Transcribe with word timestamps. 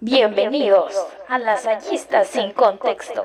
Bienvenidos 0.00 0.92
a 1.28 1.38
Lasallistas 1.38 2.28
sin 2.28 2.52
contexto, 2.52 3.24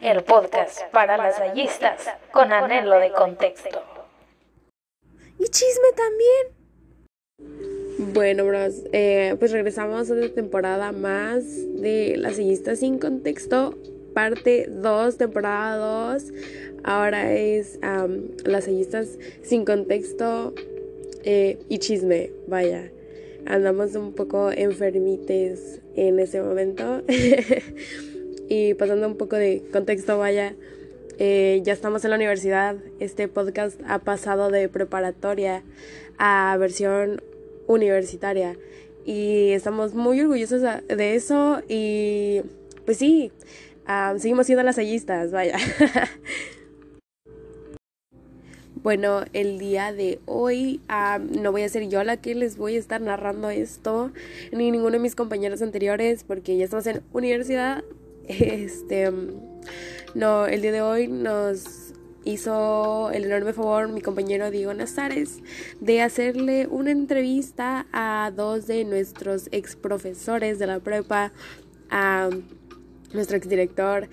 el 0.00 0.24
podcast 0.24 0.82
para 0.90 1.16
lasallistas 1.16 2.08
con 2.32 2.52
anhelo 2.52 2.98
de 2.98 3.12
contexto. 3.12 3.80
Y 5.38 5.44
chisme 5.44 5.92
también. 5.96 6.48
Bueno, 8.12 8.44
bros, 8.46 8.82
eh, 8.92 9.36
pues 9.38 9.52
regresamos 9.52 10.10
a 10.10 10.14
otra 10.14 10.28
temporada 10.34 10.90
más 10.92 11.44
de 11.80 12.16
Lasallistas 12.16 12.80
sin 12.80 12.98
contexto, 12.98 13.78
parte 14.12 14.66
2, 14.68 15.18
temporada 15.18 15.76
2. 15.76 16.24
Ahora 16.84 17.32
es 17.32 17.78
um, 17.82 18.26
Lasallistas 18.44 19.18
sin 19.42 19.64
contexto 19.64 20.52
eh, 21.22 21.60
y 21.68 21.78
chisme, 21.78 22.32
vaya 22.48 22.90
andamos 23.46 23.94
un 23.94 24.12
poco 24.12 24.50
enfermites 24.50 25.80
en 25.96 26.18
ese 26.18 26.40
momento. 26.40 27.02
y 28.48 28.74
pasando 28.74 29.06
un 29.06 29.16
poco 29.16 29.36
de 29.36 29.62
contexto, 29.72 30.18
vaya, 30.18 30.54
eh, 31.18 31.60
ya 31.64 31.72
estamos 31.72 32.04
en 32.04 32.10
la 32.10 32.16
universidad. 32.16 32.76
Este 33.00 33.28
podcast 33.28 33.80
ha 33.86 33.98
pasado 34.00 34.50
de 34.50 34.68
preparatoria 34.68 35.62
a 36.18 36.56
versión 36.58 37.22
universitaria. 37.66 38.56
Y 39.04 39.50
estamos 39.50 39.94
muy 39.94 40.20
orgullosos 40.20 40.62
de 40.62 41.14
eso. 41.14 41.62
Y 41.68 42.42
pues 42.84 42.98
sí, 42.98 43.32
ah, 43.86 44.14
seguimos 44.18 44.46
siendo 44.46 44.62
las 44.62 44.78
hallistas, 44.78 45.32
vaya. 45.32 45.56
Bueno, 48.82 49.22
el 49.32 49.60
día 49.60 49.92
de 49.92 50.18
hoy 50.26 50.80
ah, 50.88 51.20
no 51.20 51.52
voy 51.52 51.62
a 51.62 51.68
ser 51.68 51.88
yo 51.88 52.02
la 52.02 52.16
que 52.16 52.34
les 52.34 52.56
voy 52.56 52.74
a 52.74 52.80
estar 52.80 53.00
narrando 53.00 53.48
esto, 53.48 54.10
ni 54.50 54.72
ninguno 54.72 54.92
de 54.92 54.98
mis 54.98 55.14
compañeros 55.14 55.62
anteriores, 55.62 56.24
porque 56.24 56.56
ya 56.56 56.64
estamos 56.64 56.86
en 56.86 57.02
universidad. 57.12 57.84
Este, 58.28 59.10
no, 60.14 60.46
el 60.46 60.62
día 60.62 60.70
de 60.70 60.80
hoy 60.80 61.08
nos 61.08 61.92
hizo 62.24 63.10
el 63.10 63.24
enorme 63.24 63.52
favor 63.52 63.88
mi 63.88 64.00
compañero 64.00 64.50
Diego 64.52 64.72
Nazares 64.72 65.40
de 65.80 66.02
hacerle 66.02 66.68
una 66.68 66.92
entrevista 66.92 67.86
a 67.92 68.30
dos 68.34 68.68
de 68.68 68.84
nuestros 68.84 69.48
ex 69.50 69.74
profesores 69.74 70.60
de 70.60 70.68
la 70.68 70.78
prepa, 70.78 71.32
a 71.90 72.30
nuestro 73.12 73.36
exdirector 73.36 74.08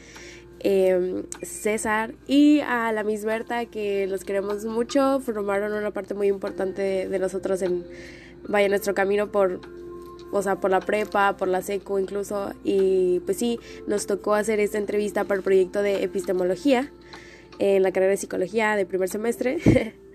eh, 0.61 1.23
César 1.41 2.13
y 2.27 2.59
a 2.61 2.91
la 2.91 3.03
Miss 3.03 3.25
Berta 3.25 3.65
que 3.65 4.07
los 4.07 4.23
queremos 4.23 4.65
mucho, 4.65 5.19
formaron 5.19 5.73
una 5.73 5.91
parte 5.91 6.13
muy 6.13 6.27
importante 6.27 7.07
de, 7.07 7.19
nosotros 7.19 7.61
en 7.61 7.85
vaya 8.47 8.69
nuestro 8.69 8.93
camino 8.93 9.31
por 9.31 9.61
o 10.31 10.41
sea, 10.43 10.57
por 10.57 10.69
la 10.69 10.79
prepa, 10.79 11.37
por 11.37 11.47
la 11.47 11.61
seco 11.61 11.97
incluso 11.97 12.53
y 12.63 13.19
pues 13.21 13.37
sí, 13.37 13.59
nos 13.87 14.05
tocó 14.05 14.33
hacer 14.33 14.59
esta 14.59 14.77
entrevista 14.77 15.23
para 15.23 15.37
el 15.37 15.43
proyecto 15.43 15.81
de 15.81 16.03
epistemología 16.03 16.91
en 17.57 17.83
la 17.83 17.91
carrera 17.91 18.11
de 18.11 18.17
psicología 18.17 18.75
de 18.75 18.85
primer 18.85 19.09
semestre. 19.09 19.95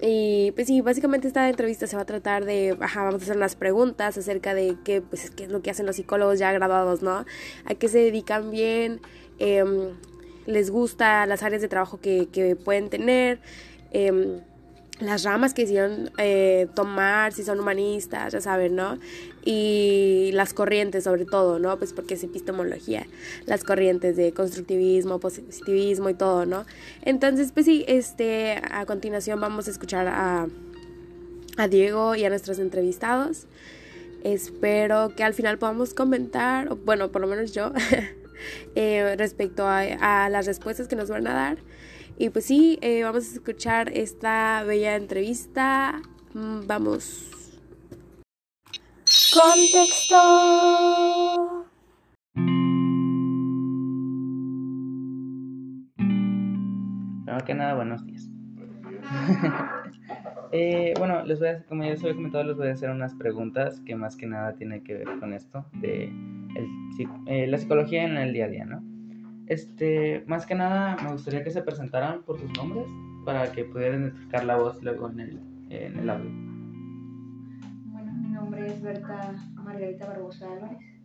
Y 0.00 0.52
pues 0.52 0.66
sí, 0.66 0.82
básicamente 0.82 1.26
esta 1.26 1.48
entrevista 1.48 1.86
se 1.86 1.96
va 1.96 2.02
a 2.02 2.06
tratar 2.06 2.44
de, 2.44 2.76
ajá, 2.80 3.04
vamos 3.04 3.22
a 3.22 3.24
hacer 3.24 3.36
unas 3.36 3.56
preguntas 3.56 4.18
acerca 4.18 4.52
de 4.52 4.76
qué, 4.84 5.00
pues, 5.00 5.30
qué 5.30 5.44
es 5.44 5.50
lo 5.50 5.62
que 5.62 5.70
hacen 5.70 5.86
los 5.86 5.96
psicólogos 5.96 6.38
ya 6.38 6.52
graduados, 6.52 7.02
¿no? 7.02 7.24
A 7.64 7.74
qué 7.74 7.88
se 7.88 7.98
dedican 7.98 8.50
bien, 8.50 9.00
Em, 9.38 9.90
les 10.46 10.70
gusta 10.70 11.26
las 11.26 11.42
áreas 11.42 11.62
de 11.62 11.68
trabajo 11.68 11.98
que, 12.00 12.56
pueden 12.64 12.88
tener, 12.88 13.40
em, 13.92 14.40
las 15.00 15.24
ramas 15.24 15.52
que 15.52 15.62
hicieron 15.62 16.10
eh, 16.16 16.68
tomar, 16.74 17.32
si 17.32 17.42
son 17.42 17.60
humanistas, 17.60 18.32
ya 18.32 18.40
saben, 18.40 18.76
¿no? 18.76 18.98
Y 19.44 20.30
las 20.32 20.54
corrientes 20.54 21.04
sobre 21.04 21.26
todo, 21.26 21.58
¿no? 21.58 21.76
Pues 21.76 21.92
porque 21.92 22.14
es 22.14 22.24
epistemología, 22.24 23.06
las 23.44 23.62
corrientes 23.62 24.16
de 24.16 24.32
constructivismo, 24.32 25.20
positivismo 25.20 26.08
y 26.08 26.14
todo, 26.14 26.46
¿no? 26.46 26.64
Entonces, 27.02 27.52
pues 27.52 27.66
sí, 27.66 27.84
este, 27.88 28.60
a 28.70 28.86
continuación 28.86 29.40
vamos 29.40 29.68
a 29.68 29.70
escuchar 29.70 30.06
a, 30.08 30.46
a 31.58 31.68
Diego 31.68 32.14
y 32.14 32.24
a 32.24 32.30
nuestros 32.30 32.58
entrevistados. 32.58 33.46
Espero 34.24 35.14
que 35.14 35.24
al 35.24 35.34
final 35.34 35.58
podamos 35.58 35.92
comentar, 35.94 36.74
bueno, 36.74 37.12
por 37.12 37.20
lo 37.20 37.26
menos 37.26 37.52
yo, 37.52 37.72
Eh, 38.74 39.14
respecto 39.16 39.66
a, 39.66 40.28
las 40.28 40.46
respuestas 40.46 40.88
que 40.88 40.96
nos 40.96 41.08
van 41.10 41.26
a 41.26 41.34
dar. 41.34 41.58
Y 42.18 42.30
pues 42.30 42.46
sí, 42.46 42.78
eh, 42.80 43.02
vamos 43.04 43.30
a 43.30 43.34
escuchar 43.34 43.90
esta 43.92 44.64
bella 44.64 44.96
entrevista. 44.96 46.00
Mm, 46.34 46.66
vamos. 46.66 47.30
Contexto. 49.32 50.16
Primero 57.24 57.44
que 57.44 57.54
nada, 57.54 57.74
buenos 57.74 58.04
días. 58.06 58.28
Eh, 60.52 60.94
bueno, 60.98 61.24
les 61.24 61.38
voy 61.38 61.48
a, 61.48 61.62
como 61.64 61.84
ya 61.84 61.90
les 61.90 62.02
había 62.02 62.14
comentado, 62.14 62.44
les 62.44 62.56
voy 62.56 62.68
a 62.68 62.72
hacer 62.72 62.90
unas 62.90 63.14
preguntas 63.14 63.80
que 63.80 63.94
más 63.94 64.16
que 64.16 64.26
nada 64.26 64.54
tienen 64.54 64.82
que 64.82 64.94
ver 64.94 65.08
con 65.18 65.32
esto 65.32 65.64
de 65.80 66.12
eh, 67.26 67.46
la 67.46 67.58
psicología 67.58 68.04
en 68.04 68.16
el 68.16 68.32
día 68.32 68.46
a 68.46 68.48
día, 68.48 68.64
¿no? 68.64 68.82
Este, 69.46 70.24
más 70.26 70.46
que 70.46 70.54
nada, 70.54 70.96
me 71.02 71.12
gustaría 71.12 71.44
que 71.44 71.50
se 71.50 71.62
presentaran 71.62 72.22
por 72.22 72.38
sus 72.38 72.50
nombres 72.56 72.86
para 73.24 73.52
que 73.52 73.64
pudieran 73.64 74.02
identificar 74.02 74.44
la 74.44 74.56
voz 74.56 74.82
luego 74.82 75.08
en 75.10 75.20
el, 75.20 75.40
en 75.70 75.98
el 75.98 76.10
audio. 76.10 76.30
Bueno, 77.92 78.12
mi 78.12 78.28
nombre 78.28 78.66
es 78.66 78.82
Berta 78.82 79.34
Margarita 79.54 80.06
Barbosa 80.06 80.52
Álvarez. 80.52 80.95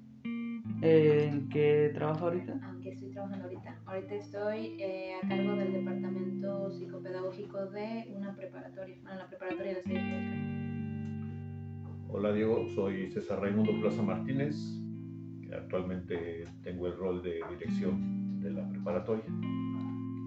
¿En 0.82 1.50
qué 1.50 1.92
trabajo 1.94 2.26
ahorita? 2.26 2.54
¿En 2.54 2.82
qué 2.82 2.90
estoy 2.92 3.12
trabajando 3.12 3.46
ahorita? 3.46 3.82
Ahorita 3.86 4.16
estoy 4.16 4.82
eh, 4.82 5.14
a 5.22 5.28
cargo 5.28 5.56
del 5.56 5.74
departamento 5.74 6.72
psicopedagógico 6.72 7.66
de 7.68 8.12
una 8.16 8.36
preparatoria, 8.36 8.98
bueno, 9.04 9.18
la 9.18 9.28
preparatoria 9.28 9.76
de 9.76 9.94
la 9.94 10.62
Hola 12.10 12.34
Diego, 12.34 12.68
soy 12.76 13.10
César 13.12 13.40
Raimundo 13.40 13.72
Plaza 13.80 14.02
Martínez, 14.02 14.56
que 15.42 15.56
actualmente 15.56 16.46
tengo 16.64 16.88
el 16.88 16.98
rol 16.98 17.22
de 17.24 17.40
dirección 17.50 18.42
de 18.42 18.52
la 18.52 18.68
preparatoria, 18.68 19.26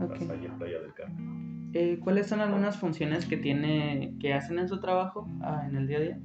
okay. 0.01 0.27
La 0.27 0.35
en 0.35 0.59
Playa 0.59 0.81
del 0.81 0.95
Carmen. 0.95 1.71
Eh, 1.75 1.99
¿Cuáles 2.03 2.29
son 2.29 2.41
algunas 2.41 2.79
funciones 2.79 3.27
que 3.27 3.37
tiene, 3.37 4.17
que 4.21 4.33
hacen 4.33 4.59
en 4.61 4.69
su 4.69 4.81
trabajo 4.81 5.29
ah, 5.43 5.67
en 5.69 5.77
el 5.77 5.89
día 5.89 5.99
a 5.99 6.01
día? 6.01 6.19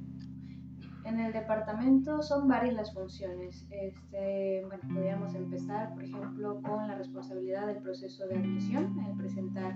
En 1.10 1.18
el 1.18 1.32
departamento 1.32 2.22
son 2.22 2.46
varias 2.46 2.74
las 2.74 2.94
funciones. 2.94 3.66
Este, 3.70 4.64
bueno, 4.68 4.82
podríamos 4.94 5.34
empezar, 5.34 5.92
por 5.92 6.04
ejemplo, 6.04 6.62
con 6.62 6.86
la 6.86 6.94
responsabilidad 6.94 7.66
del 7.66 7.78
proceso 7.78 8.28
de 8.28 8.36
admisión, 8.36 8.96
el 9.08 9.16
presentar 9.16 9.74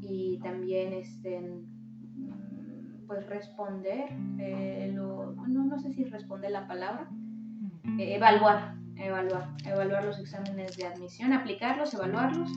y 0.00 0.40
también 0.42 0.92
este, 0.92 1.40
mm, 1.40 3.06
pues 3.06 3.24
responder, 3.28 4.08
eh, 4.40 4.90
lo, 4.92 5.36
no, 5.46 5.64
no, 5.64 5.78
sé 5.78 5.92
si 5.92 6.02
responder 6.06 6.50
la 6.50 6.66
palabra, 6.66 7.08
eh, 8.00 8.16
evaluar, 8.16 8.74
evaluar, 8.96 9.50
evaluar 9.64 10.04
los 10.04 10.18
exámenes 10.18 10.76
de 10.76 10.86
admisión, 10.88 11.32
aplicarlos, 11.32 11.94
evaluarlos. 11.94 12.50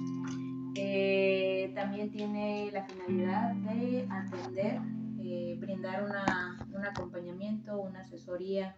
Eh, 0.73 1.71
también 1.75 2.09
tiene 2.09 2.71
la 2.73 2.83
finalidad 2.83 3.53
de 3.53 4.07
atender 4.09 4.96
eh, 5.29 5.57
brindar 5.59 6.03
una, 6.03 6.57
un 6.73 6.85
acompañamiento, 6.85 7.79
una 7.79 8.01
asesoría 8.01 8.75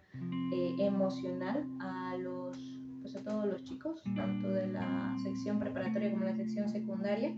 eh, 0.52 0.76
emocional 0.78 1.64
a 1.80 2.16
los, 2.16 2.58
pues 3.02 3.14
a 3.16 3.22
todos 3.22 3.46
los 3.46 3.62
chicos, 3.64 4.02
tanto 4.16 4.48
de 4.48 4.66
la 4.66 5.14
sección 5.22 5.58
preparatoria 5.58 6.10
como 6.10 6.24
la 6.24 6.34
sección 6.34 6.68
secundaria. 6.68 7.34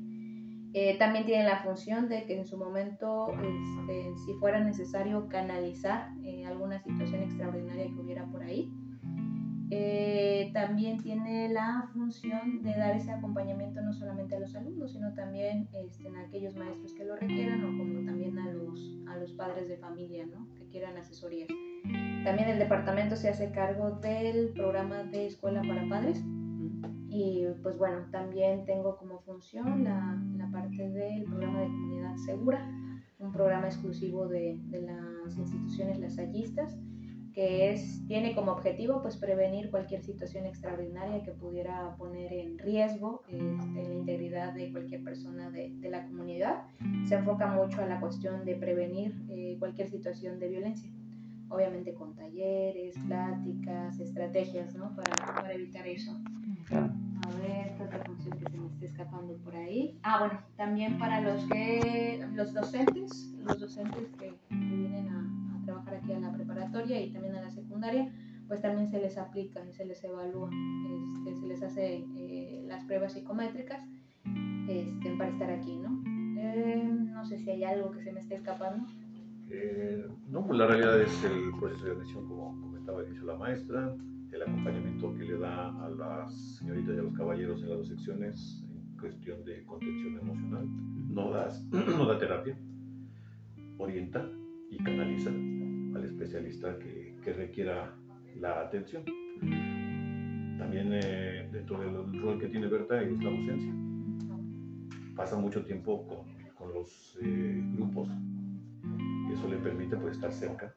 Eh, 0.74 0.96
también 0.98 1.26
tiene 1.26 1.44
la 1.44 1.62
función 1.62 2.08
de 2.08 2.24
que 2.24 2.38
en 2.38 2.46
su 2.46 2.56
momento, 2.56 3.28
este, 3.32 4.16
si 4.24 4.32
fuera 4.40 4.64
necesario 4.64 5.28
canalizar 5.28 6.10
alguna 6.46 6.82
situación 6.82 7.22
extraordinaria 7.22 7.84
que 7.84 8.00
hubiera 8.00 8.24
por 8.26 8.42
ahí, 8.42 8.72
eh, 9.74 10.50
también 10.52 11.02
tiene 11.02 11.48
la 11.48 11.88
función 11.94 12.62
de 12.62 12.74
dar 12.74 12.94
ese 12.94 13.10
acompañamiento 13.10 13.80
no 13.80 13.94
solamente 13.94 14.36
a 14.36 14.40
los 14.40 14.54
alumnos, 14.54 14.92
sino 14.92 15.14
también 15.14 15.66
este, 15.72 16.08
a 16.14 16.26
aquellos 16.26 16.54
maestros 16.54 16.92
que 16.92 17.06
lo 17.06 17.16
requieran 17.16 17.64
o 17.64 17.78
como 17.78 18.04
también 18.04 18.38
a 18.38 18.52
los, 18.52 18.98
a 19.08 19.16
los 19.16 19.32
padres 19.32 19.68
de 19.68 19.78
familia 19.78 20.26
¿no? 20.26 20.46
que 20.56 20.66
quieran 20.66 20.98
asesoría. 20.98 21.46
También 22.22 22.50
el 22.50 22.58
departamento 22.58 23.16
se 23.16 23.30
hace 23.30 23.50
cargo 23.50 23.92
del 23.92 24.50
programa 24.50 25.04
de 25.04 25.28
escuela 25.28 25.62
para 25.62 25.88
padres 25.88 26.22
y 27.08 27.46
pues 27.62 27.78
bueno, 27.78 28.04
también 28.10 28.66
tengo 28.66 28.98
como 28.98 29.20
función 29.20 29.84
la, 29.84 30.22
la 30.36 30.50
parte 30.50 30.90
del 30.90 31.24
programa 31.24 31.62
de 31.62 31.68
comunidad 31.68 32.16
segura, 32.16 32.70
un 33.18 33.32
programa 33.32 33.68
exclusivo 33.68 34.28
de, 34.28 34.58
de 34.64 34.82
las 34.82 35.34
instituciones 35.34 35.98
lasallistas 35.98 36.76
que 37.32 37.70
es, 37.70 38.06
tiene 38.06 38.34
como 38.34 38.52
objetivo 38.52 39.00
pues, 39.02 39.16
prevenir 39.16 39.70
cualquier 39.70 40.02
situación 40.02 40.46
extraordinaria 40.46 41.22
que 41.22 41.32
pudiera 41.32 41.96
poner 41.96 42.32
en 42.32 42.58
riesgo 42.58 43.22
este, 43.28 43.82
la 43.82 43.94
integridad 43.94 44.52
de 44.52 44.70
cualquier 44.70 45.02
persona 45.02 45.50
de, 45.50 45.70
de, 45.76 45.90
la 45.90 46.04
comunidad. 46.06 46.64
Se 47.06 47.14
enfoca 47.14 47.46
mucho 47.46 47.80
a 47.82 47.86
la 47.86 48.00
cuestión 48.00 48.44
de 48.44 48.54
prevenir 48.56 49.14
eh, 49.30 49.56
cualquier 49.58 49.88
situación 49.88 50.38
de 50.38 50.48
violencia 50.48 50.90
obviamente 51.52 51.92
con 51.94 52.14
talleres, 52.14 52.96
pláticas, 53.06 54.00
estrategias, 54.00 54.74
¿no? 54.74 54.94
Para, 54.96 55.14
para 55.34 55.52
evitar 55.52 55.86
eso. 55.86 56.18
A 56.70 57.30
ver, 57.38 57.76
¿qué 57.76 57.82
otra 57.84 58.02
función 58.04 58.38
que 58.38 58.50
se 58.50 58.56
me 58.56 58.66
esté 58.68 58.86
escapando 58.86 59.36
por 59.38 59.54
ahí? 59.54 59.98
Ah, 60.02 60.20
bueno, 60.20 60.40
también 60.56 60.98
para 60.98 61.20
los 61.20 61.44
que, 61.44 62.26
los 62.32 62.54
docentes, 62.54 63.34
los 63.44 63.60
docentes 63.60 64.08
que, 64.18 64.34
que 64.48 64.54
vienen 64.54 65.08
a, 65.08 65.21
a, 65.92 66.00
trabajar 66.00 66.04
aquí 66.04 66.12
a 66.12 66.20
la 66.20 66.32
preparatoria 66.32 67.00
y 67.00 67.12
también 67.12 67.36
a 67.36 67.40
la 67.42 67.50
secundaria, 67.50 68.10
pues 68.48 68.60
también 68.60 68.90
se 68.90 69.00
les 69.00 69.16
aplica 69.18 69.64
y 69.64 69.72
se 69.72 69.84
les 69.84 70.02
evalúa, 70.04 70.50
este, 70.50 71.40
se 71.40 71.46
les 71.46 71.62
hace 71.62 72.04
eh, 72.16 72.62
las 72.66 72.84
pruebas 72.84 73.12
psicométricas 73.12 73.80
este, 74.68 75.16
para 75.16 75.30
estar 75.30 75.50
aquí, 75.50 75.76
¿no? 75.76 76.02
Eh, 76.38 76.82
no 76.84 77.24
sé 77.24 77.38
si 77.38 77.50
hay 77.50 77.64
algo 77.64 77.90
que 77.92 78.02
se 78.02 78.12
me 78.12 78.20
esté 78.20 78.36
escapando. 78.36 78.86
Eh, 79.50 80.06
no, 80.28 80.46
pues 80.46 80.58
la 80.58 80.66
realidad 80.66 81.00
es 81.00 81.24
el 81.24 81.52
proceso 81.58 81.84
de 81.84 81.92
admisión, 81.92 82.26
como 82.26 82.58
comentaba 82.60 83.02
dicho 83.02 83.24
la 83.24 83.36
maestra, 83.36 83.94
el 84.32 84.42
acompañamiento 84.42 85.14
que 85.14 85.24
le 85.24 85.38
da 85.38 85.68
a 85.84 85.90
las 85.90 86.56
señoritas 86.56 86.96
y 86.96 86.98
a 86.98 87.02
los 87.02 87.14
caballeros 87.14 87.62
en 87.62 87.68
las 87.68 87.78
dos 87.78 87.88
secciones 87.88 88.64
en 88.70 88.98
cuestión 88.98 89.44
de 89.44 89.64
contención 89.64 90.18
emocional. 90.18 90.66
No, 91.10 91.30
das, 91.30 91.62
no 91.70 92.06
da 92.06 92.18
terapia, 92.18 92.56
orienta 93.78 94.26
y 94.70 94.78
canaliza 94.82 95.30
al 96.02 96.08
especialista 96.08 96.78
que, 96.78 97.16
que 97.22 97.32
requiera 97.32 97.94
la 98.40 98.60
atención. 98.62 99.04
También 100.58 100.90
eh, 100.92 101.48
dentro 101.52 101.78
del 101.78 102.20
rol 102.20 102.38
que 102.38 102.48
tiene 102.48 102.66
Berta 102.66 103.00
es 103.02 103.22
la 103.22 103.30
docencia. 103.30 103.72
Pasa 105.14 105.36
mucho 105.38 105.64
tiempo 105.64 106.06
con, 106.06 106.54
con 106.54 106.72
los 106.74 107.18
eh, 107.22 107.62
grupos 107.74 108.08
y 109.28 109.32
eso 109.32 109.48
le 109.48 109.56
permite 109.58 109.96
pues, 109.96 110.16
estar 110.16 110.32
cerca 110.32 110.74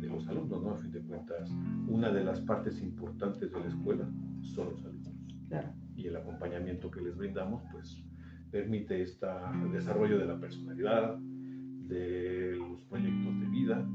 de 0.00 0.08
los 0.08 0.26
alumnos, 0.28 0.62
¿no? 0.62 0.70
A 0.70 0.76
fin 0.78 0.90
de 0.90 1.00
cuentas, 1.02 1.50
una 1.86 2.10
de 2.10 2.24
las 2.24 2.40
partes 2.40 2.80
importantes 2.80 3.52
de 3.52 3.60
la 3.60 3.66
escuela 3.66 4.08
son 4.42 4.70
los 4.70 4.84
alumnos. 4.84 5.14
Claro. 5.48 5.72
Y 5.94 6.06
el 6.06 6.16
acompañamiento 6.16 6.90
que 6.90 7.00
les 7.00 7.16
brindamos, 7.16 7.62
pues, 7.72 8.04
permite 8.50 9.02
este 9.02 9.26
desarrollo 9.72 10.18
de 10.18 10.26
la 10.26 10.38
personalidad, 10.38 11.16
de 11.18 12.56
los 12.56 12.82
proyectos 12.82 13.40
de 13.40 13.46
vida, 13.46 13.88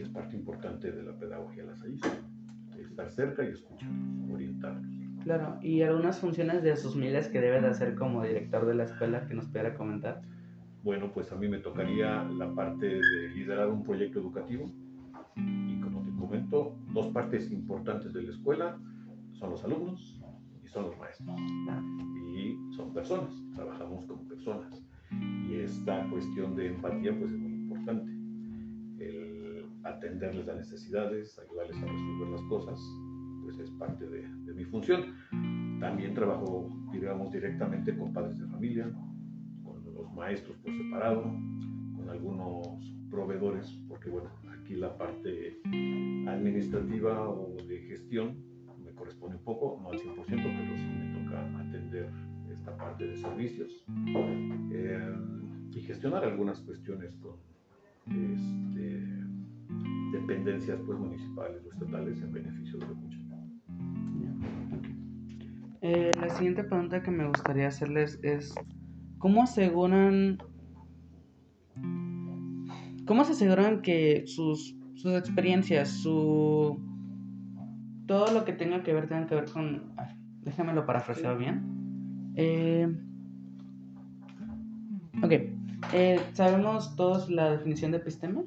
y 0.00 0.02
es 0.02 0.08
parte 0.08 0.34
importante 0.34 0.90
de 0.90 1.02
la 1.02 1.12
pedagogía 1.12 1.62
lasallista. 1.64 2.08
Estar 2.78 3.10
cerca 3.10 3.44
y 3.44 3.48
escucharlos, 3.48 4.30
orientarlos. 4.32 4.86
Claro, 5.24 5.58
y 5.60 5.82
algunas 5.82 6.18
funciones 6.18 6.62
de 6.62 6.74
sus 6.76 6.96
miles 6.96 7.28
que 7.28 7.38
debe 7.38 7.60
de 7.60 7.66
hacer 7.66 7.94
como 7.94 8.22
director 8.22 8.64
de 8.64 8.74
la 8.74 8.84
escuela 8.84 9.26
que 9.26 9.34
nos 9.34 9.46
pudiera 9.48 9.74
comentar. 9.74 10.22
Bueno, 10.82 11.12
pues 11.12 11.30
a 11.32 11.36
mí 11.36 11.48
me 11.48 11.58
tocaría 11.58 12.24
la 12.24 12.54
parte 12.54 12.86
de 12.86 13.28
liderar 13.34 13.68
un 13.68 13.84
proyecto 13.84 14.20
educativo 14.20 14.72
y 15.36 15.78
como 15.80 16.02
te 16.02 16.10
comento, 16.18 16.78
dos 16.94 17.08
partes 17.08 17.50
importantes 17.50 18.14
de 18.14 18.22
la 18.22 18.30
escuela 18.30 18.78
son 19.32 19.50
los 19.50 19.62
alumnos 19.64 20.18
y 20.64 20.68
son 20.68 20.86
los 20.86 20.98
maestros. 20.98 21.38
Y 22.34 22.56
son 22.74 22.94
personas, 22.94 23.30
trabajamos 23.54 24.06
como 24.06 24.26
personas. 24.26 24.82
Y 25.10 25.56
esta 25.56 26.08
cuestión 26.08 26.56
de 26.56 26.68
empatía 26.68 27.14
pues 27.18 27.32
es 27.32 27.38
muy 27.38 27.52
importante. 27.52 28.10
El 28.98 29.29
atenderles 29.84 30.46
las 30.46 30.56
necesidades, 30.56 31.38
ayudarles 31.38 31.76
a 31.76 31.86
resolver 31.86 32.28
las 32.28 32.42
cosas, 32.42 32.80
pues 33.42 33.58
es 33.58 33.70
parte 33.72 34.06
de, 34.06 34.22
de 34.22 34.54
mi 34.54 34.64
función. 34.64 35.16
También 35.80 36.14
trabajo, 36.14 36.70
digamos, 36.92 37.32
directamente 37.32 37.96
con 37.96 38.12
padres 38.12 38.38
de 38.38 38.46
familia, 38.46 38.92
maestros 40.14 40.56
por 40.58 40.72
separado, 40.72 41.22
con 41.22 42.08
algunos 42.08 42.78
proveedores, 43.10 43.66
porque 43.88 44.10
bueno, 44.10 44.30
aquí 44.50 44.76
la 44.76 44.96
parte 44.96 45.58
administrativa 46.28 47.28
o 47.28 47.56
de 47.66 47.78
gestión 47.80 48.36
me 48.84 48.92
corresponde 48.92 49.36
un 49.36 49.44
poco, 49.44 49.80
no 49.82 49.90
al 49.90 49.98
100%, 49.98 50.26
pero 50.26 50.76
sí 50.76 50.84
me 50.84 51.24
toca 51.24 51.60
atender 51.60 52.10
esta 52.52 52.76
parte 52.76 53.06
de 53.06 53.16
servicios 53.16 53.84
eh, 54.72 55.16
y 55.72 55.80
gestionar 55.80 56.24
algunas 56.24 56.60
cuestiones 56.60 57.16
con 57.16 57.36
este, 58.06 59.02
dependencias 60.12 60.78
pues, 60.86 60.98
municipales 60.98 61.62
o 61.66 61.72
estatales 61.72 62.20
en 62.22 62.32
beneficio 62.32 62.78
de 62.78 62.86
los 62.86 62.96
muchachos. 62.96 63.20
Eh, 65.82 66.10
la 66.20 66.28
siguiente 66.30 66.64
pregunta 66.64 67.02
que 67.02 67.10
me 67.10 67.26
gustaría 67.26 67.68
hacerles 67.68 68.18
es, 68.22 68.54
¿Cómo 69.18 69.42
aseguran 69.42 70.38
cómo 73.06 73.24
se 73.24 73.32
aseguran 73.32 73.82
que 73.82 74.24
sus, 74.26 74.76
sus 74.94 75.12
experiencias, 75.14 75.88
su 75.90 76.80
todo 78.06 78.32
lo 78.32 78.44
que 78.44 78.52
tenga 78.52 78.82
que 78.82 78.92
ver 78.92 79.08
tenga 79.08 79.26
que 79.26 79.34
ver 79.34 79.50
con 79.50 79.92
déjamelo 80.42 80.86
parafrasear 80.86 81.36
bien. 81.36 82.32
Eh, 82.36 82.88
ok, 85.22 85.32
eh, 85.92 86.20
¿sabemos 86.32 86.96
todos 86.96 87.28
la 87.28 87.50
definición 87.50 87.90
de 87.90 87.98
episteme? 87.98 88.44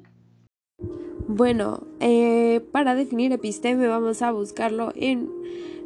Bueno, 1.36 1.82
eh, 2.00 2.62
para 2.72 2.94
definir 2.94 3.32
episteme 3.32 3.88
vamos 3.88 4.22
a 4.22 4.32
buscarlo 4.32 4.94
en 4.96 5.32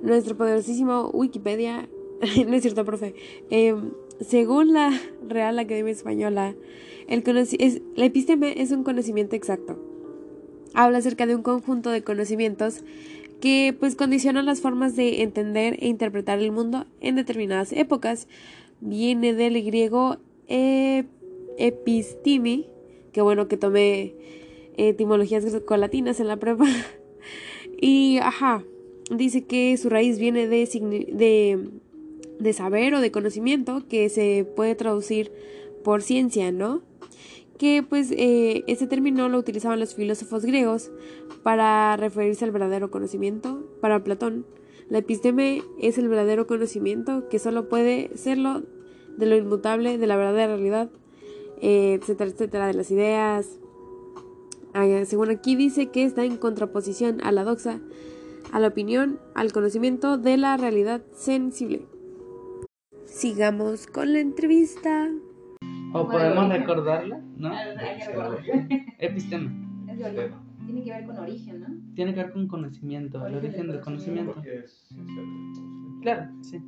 nuestro 0.01 0.35
poderosísimo 0.35 1.09
Wikipedia. 1.13 1.87
no 2.47 2.53
es 2.53 2.63
cierto, 2.63 2.83
profe. 2.83 3.15
Eh, 3.49 3.73
según 4.19 4.73
la 4.73 4.91
Real 5.25 5.57
Academia 5.57 5.93
Española, 5.93 6.53
el 7.07 7.23
es, 7.25 7.81
la 7.95 8.03
episteme 8.03 8.61
es 8.61 8.73
un 8.73 8.83
conocimiento 8.83 9.37
exacto. 9.37 9.79
Habla 10.73 10.97
acerca 10.97 11.25
de 11.25 11.35
un 11.35 11.43
conjunto 11.43 11.91
de 11.91 12.03
conocimientos 12.03 12.83
que 13.39 13.73
pues 13.79 13.95
condicionan 13.95 14.45
las 14.45 14.59
formas 14.59 14.97
de 14.97 15.21
entender 15.21 15.77
e 15.79 15.87
interpretar 15.87 16.39
el 16.39 16.51
mundo 16.51 16.87
en 16.99 17.15
determinadas 17.15 17.71
épocas. 17.71 18.27
Viene 18.81 19.33
del 19.33 19.63
griego 19.63 20.17
epistimi, 21.57 22.67
que 23.13 23.21
bueno 23.21 23.47
que 23.47 23.55
tomé 23.55 24.13
etimologías 24.77 25.45
grecolatinas 25.45 26.19
en 26.19 26.27
la 26.27 26.37
prueba. 26.37 26.65
y 27.81 28.19
ajá, 28.19 28.63
dice 29.11 29.45
que 29.45 29.75
su 29.77 29.89
raíz 29.89 30.19
viene 30.19 30.47
de, 30.47 30.65
de 31.13 31.69
de 32.39 32.53
saber 32.53 32.93
o 32.93 33.01
de 33.01 33.11
conocimiento 33.11 33.83
que 33.87 34.09
se 34.09 34.45
puede 34.55 34.75
traducir 34.75 35.31
por 35.83 36.01
ciencia, 36.01 36.51
¿no? 36.51 36.81
Que 37.57 37.83
pues 37.87 38.11
eh, 38.11 38.63
este 38.67 38.87
término 38.87 39.29
lo 39.29 39.39
utilizaban 39.39 39.79
los 39.79 39.95
filósofos 39.95 40.45
griegos 40.45 40.91
para 41.43 41.97
referirse 41.97 42.45
al 42.45 42.51
verdadero 42.51 42.91
conocimiento. 42.91 43.67
Para 43.81 44.03
Platón, 44.03 44.45
la 44.89 44.99
episteme 44.99 45.63
es 45.79 45.97
el 45.97 46.07
verdadero 46.07 46.45
conocimiento 46.45 47.27
que 47.29 47.39
solo 47.39 47.67
puede 47.67 48.11
serlo 48.15 48.63
de 49.17 49.25
lo 49.25 49.35
inmutable, 49.35 49.97
de 49.97 50.07
la 50.07 50.17
verdadera 50.17 50.55
realidad, 50.55 50.91
eh, 51.61 51.97
etcétera, 51.99 52.29
etcétera, 52.29 52.67
de 52.67 52.73
las 52.75 52.91
ideas. 52.91 53.59
Ah, 54.79 55.05
según 55.05 55.31
aquí 55.31 55.55
dice 55.55 55.87
que 55.87 56.03
está 56.03 56.23
en 56.23 56.37
contraposición 56.37 57.19
a 57.23 57.31
la 57.31 57.43
doxa, 57.43 57.79
a 58.51 58.59
la 58.59 58.67
opinión, 58.67 59.19
al 59.33 59.51
conocimiento 59.51 60.17
de 60.17 60.37
la 60.37 60.55
realidad 60.55 61.01
sensible 61.13 61.87
sigamos 63.17 63.87
con 63.87 64.13
la 64.13 64.19
entrevista. 64.19 65.09
O 65.93 66.07
podemos 66.07 66.49
recordarla, 66.49 67.19
¿no? 67.37 67.51
Epistema. 68.99 69.51
Es 69.89 69.97
de 69.97 70.05
origen. 70.05 70.33
Tiene 70.65 70.83
que 70.83 70.91
ver 70.91 71.05
con 71.05 71.17
origen, 71.17 71.59
¿no? 71.61 71.67
Tiene 71.95 72.13
que 72.13 72.23
ver 72.23 72.31
con 72.31 72.47
conocimiento, 72.47 73.25
el 73.25 73.35
origen 73.35 73.67
del 73.67 73.79
conocimiento. 73.79 74.35
Claro, 76.01 76.29
sí. 76.41 76.61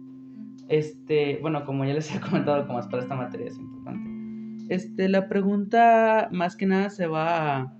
Este, 0.69 1.37
bueno, 1.41 1.65
como 1.65 1.85
ya 1.85 1.93
les 1.93 2.13
he 2.15 2.19
comentado, 2.29 2.65
como 2.65 2.79
es 2.79 2.87
para 2.87 3.03
esta 3.03 3.15
materia 3.15 3.47
es 3.47 3.57
importante. 3.57 4.73
Este, 4.73 5.09
la 5.09 5.27
pregunta 5.27 6.29
más 6.31 6.55
que 6.55 6.65
nada 6.65 6.89
se 6.89 7.07
va 7.07 7.57
a 7.57 7.78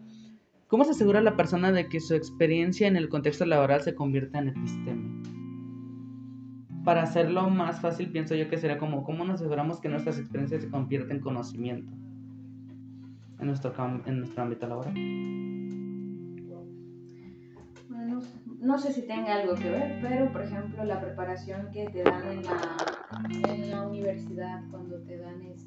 ¿Cómo 0.70 0.86
se 0.86 0.92
asegura 0.92 1.20
la 1.20 1.36
persona 1.36 1.74
de 1.74 1.90
que 1.90 2.00
su 2.00 2.14
experiencia 2.14 2.88
en 2.88 2.96
el 2.96 3.10
contexto 3.10 3.46
laboral 3.46 3.82
se 3.82 3.96
convierta 3.96 4.40
en 4.40 4.50
epistema? 4.50 5.20
para 6.90 7.04
hacerlo 7.04 7.50
más 7.52 7.82
fácil, 7.82 8.12
pienso 8.12 8.34
yo 8.34 8.50
que 8.50 8.58
sería 8.58 8.80
como, 8.80 9.04
¿cómo 9.04 9.24
nos 9.24 9.36
aseguramos 9.36 9.80
que 9.80 9.90
nuestras 9.90 10.18
experiencias 10.18 10.64
se 10.64 10.70
convierten 10.70 11.18
en 11.18 11.22
conocimiento 11.22 11.92
en 13.40 13.46
nuestro, 13.46 13.74
en 14.06 14.20
nuestro 14.20 14.42
ámbito 14.42 14.66
laboral? 14.66 14.94
Bueno, 17.90 18.22
no, 18.60 18.80
sé 18.80 18.92
si 18.92 19.04
tenga 19.04 19.36
algo 19.36 19.54
que 19.54 19.70
ver, 19.70 20.00
pero 20.02 20.32
por 20.32 20.42
ejemplo 20.42 20.84
la 20.84 21.00
preparación 21.00 21.70
que 21.72 21.86
te 21.90 22.02
dan 22.02 22.28
en 22.28 22.44
la, 22.44 23.54
en 23.54 23.70
la 23.70 23.88
universidad, 23.88 24.64
cuando 24.72 24.98
te 25.02 25.18
dan 25.18 25.42
este, 25.44 25.59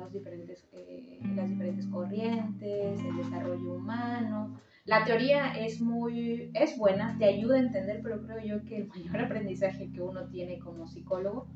los 0.00 0.12
diferentes, 0.12 0.66
eh, 0.72 1.20
las 1.34 1.48
diferentes 1.48 1.86
corrientes, 1.86 3.00
el 3.00 3.16
desarrollo 3.16 3.74
humano, 3.74 4.60
la 4.86 5.04
teoría 5.04 5.52
es 5.52 5.80
muy, 5.80 6.50
es 6.54 6.76
buena, 6.76 7.16
te 7.18 7.26
ayuda 7.26 7.56
a 7.56 7.60
entender, 7.60 8.00
pero 8.02 8.22
creo 8.22 8.40
yo 8.40 8.64
que 8.64 8.78
el 8.78 8.88
mayor 8.88 9.20
aprendizaje 9.26 9.90
que 9.92 10.00
uno 10.00 10.26
tiene 10.28 10.58
como 10.58 10.88
psicólogo 10.88 11.46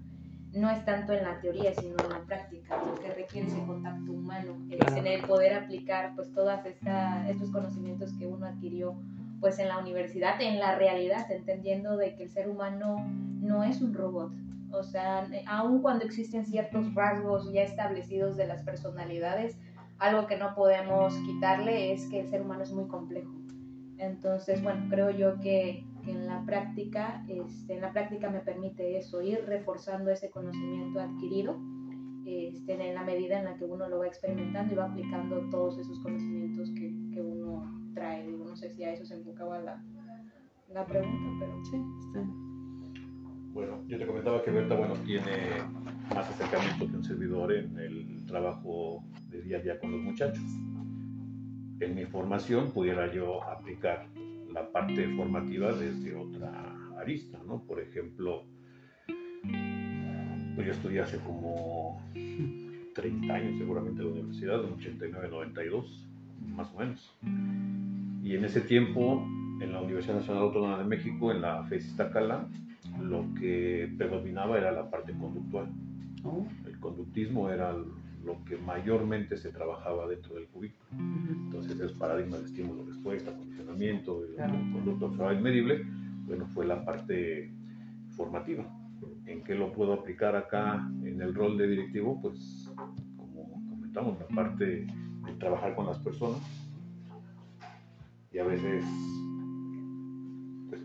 no 0.52 0.70
es 0.70 0.84
tanto 0.84 1.12
en 1.12 1.24
la 1.24 1.40
teoría, 1.40 1.74
sino 1.74 1.96
en 2.04 2.10
la 2.10 2.20
práctica, 2.20 2.76
lo 2.76 2.94
que 2.94 3.12
requiere 3.12 3.48
ese 3.48 3.64
contacto 3.66 4.12
humano, 4.12 4.56
es 4.70 4.96
en 4.96 5.06
el 5.06 5.22
poder 5.22 5.54
aplicar 5.54 6.14
pues 6.14 6.32
todos 6.32 6.52
estos 7.28 7.50
conocimientos 7.50 8.12
que 8.12 8.26
uno 8.26 8.46
adquirió 8.46 8.94
pues 9.40 9.58
en 9.58 9.68
la 9.68 9.78
universidad, 9.78 10.40
en 10.40 10.60
la 10.60 10.76
realidad, 10.76 11.30
entendiendo 11.30 11.96
de 11.96 12.14
que 12.14 12.22
el 12.22 12.30
ser 12.30 12.48
humano 12.48 13.04
no 13.40 13.64
es 13.64 13.82
un 13.82 13.94
robot. 13.94 14.32
O 14.74 14.82
sea, 14.82 15.28
aun 15.46 15.80
cuando 15.80 16.04
existen 16.04 16.44
ciertos 16.44 16.94
rasgos 16.94 17.52
ya 17.52 17.62
establecidos 17.62 18.36
de 18.36 18.46
las 18.46 18.62
personalidades, 18.62 19.56
algo 19.98 20.26
que 20.26 20.36
no 20.36 20.54
podemos 20.54 21.14
quitarle 21.18 21.92
es 21.92 22.06
que 22.08 22.20
el 22.20 22.28
ser 22.28 22.42
humano 22.42 22.62
es 22.62 22.72
muy 22.72 22.88
complejo. 22.88 23.32
Entonces, 23.98 24.62
bueno, 24.62 24.86
creo 24.90 25.10
yo 25.10 25.38
que, 25.40 25.86
que 26.04 26.10
en 26.10 26.26
la 26.26 26.44
práctica, 26.44 27.24
este, 27.28 27.74
en 27.74 27.80
la 27.80 27.92
práctica 27.92 28.28
me 28.28 28.40
permite 28.40 28.98
eso, 28.98 29.22
ir 29.22 29.44
reforzando 29.46 30.10
ese 30.10 30.30
conocimiento 30.30 31.00
adquirido 31.00 31.56
este, 32.26 32.72
en 32.72 32.94
la 32.94 33.04
medida 33.04 33.38
en 33.38 33.44
la 33.44 33.54
que 33.56 33.64
uno 33.64 33.88
lo 33.88 33.98
va 33.98 34.06
experimentando 34.06 34.72
y 34.72 34.76
va 34.76 34.86
aplicando 34.86 35.48
todos 35.50 35.78
esos 35.78 36.00
conocimientos 36.00 36.70
que, 36.70 36.92
que 37.12 37.20
uno 37.20 37.62
trae. 37.94 38.26
Digo, 38.26 38.44
no 38.44 38.56
sé 38.56 38.70
si 38.70 38.82
a 38.82 38.92
eso 38.92 39.04
se 39.04 39.14
enfocaba 39.14 39.60
la, 39.60 39.82
la 40.68 40.86
pregunta, 40.86 41.36
pero 41.38 41.64
Sí, 41.64 41.76
está. 42.00 42.53
Bueno, 43.54 43.84
yo 43.86 43.96
te 43.98 44.04
comentaba 44.04 44.42
que 44.42 44.50
Berta, 44.50 44.74
bueno, 44.74 44.94
tiene 45.06 45.62
más 46.12 46.28
acercamiento 46.28 46.90
que 46.90 46.96
un 46.96 47.04
servidor 47.04 47.52
en 47.52 47.78
el 47.78 48.26
trabajo 48.26 49.04
de 49.30 49.42
día 49.42 49.58
a 49.58 49.60
día 49.60 49.78
con 49.78 49.92
los 49.92 50.00
muchachos. 50.00 50.42
En 51.78 51.94
mi 51.94 52.04
formación 52.06 52.72
pudiera 52.72 53.14
yo 53.14 53.44
aplicar 53.44 54.08
la 54.52 54.72
parte 54.72 55.08
formativa 55.14 55.72
desde 55.72 56.16
otra 56.16 56.76
arista, 56.98 57.38
¿no? 57.46 57.62
Por 57.62 57.78
ejemplo, 57.78 58.42
pues 60.56 60.66
yo 60.66 60.72
estudié 60.72 61.02
hace 61.02 61.18
como 61.18 62.02
30 62.96 63.32
años 63.32 63.56
seguramente 63.56 64.02
en 64.02 64.08
la 64.08 64.14
universidad, 64.14 64.64
en 64.64 64.72
89, 64.72 65.28
92, 65.30 66.08
más 66.40 66.72
o 66.74 66.78
menos. 66.80 67.16
Y 68.20 68.34
en 68.34 68.44
ese 68.44 68.62
tiempo, 68.62 69.24
en 69.60 69.72
la 69.72 69.80
Universidad 69.80 70.16
Nacional 70.16 70.42
Autónoma 70.42 70.78
de 70.78 70.84
México, 70.86 71.30
en 71.30 71.40
la 71.40 71.62
FES 71.62 71.86
Iztacala, 71.86 72.48
lo 73.00 73.26
que 73.34 73.92
predominaba 73.98 74.58
era 74.58 74.72
la 74.72 74.90
parte 74.90 75.12
conductual. 75.14 75.68
Oh, 76.24 76.46
El 76.66 76.78
conductismo 76.80 77.50
era 77.50 77.72
lo 77.72 78.42
que 78.46 78.56
mayormente 78.56 79.36
se 79.36 79.50
trabajaba 79.50 80.06
dentro 80.08 80.34
del 80.36 80.46
cubículo. 80.48 80.88
ujú. 80.92 81.32
Entonces, 81.32 81.78
es 81.80 81.92
paradigma 81.92 82.38
de 82.38 82.44
estímulo-respuesta, 82.44 83.36
condicionamiento, 83.36 84.24
el 84.24 84.34
Claro. 84.34 84.54
conducto 84.72 85.06
observable 85.06 85.40
medible, 85.40 85.82
bueno, 86.26 86.46
fue 86.48 86.64
la 86.66 86.84
parte 86.84 87.52
formativa. 88.16 88.64
¿En 89.26 89.42
qué 89.44 89.54
lo 89.54 89.72
puedo 89.72 89.92
aplicar 89.92 90.34
acá 90.36 90.88
en 91.02 91.20
el 91.20 91.34
rol 91.34 91.58
de 91.58 91.66
directivo? 91.68 92.20
Pues, 92.22 92.70
como 93.16 93.60
comentamos, 93.68 94.18
la 94.18 94.26
parte 94.34 94.64
de 94.86 95.32
trabajar 95.38 95.74
con 95.74 95.86
las 95.86 95.98
personas 95.98 96.40
y 98.32 98.38
a 98.38 98.44
veces 98.44 98.84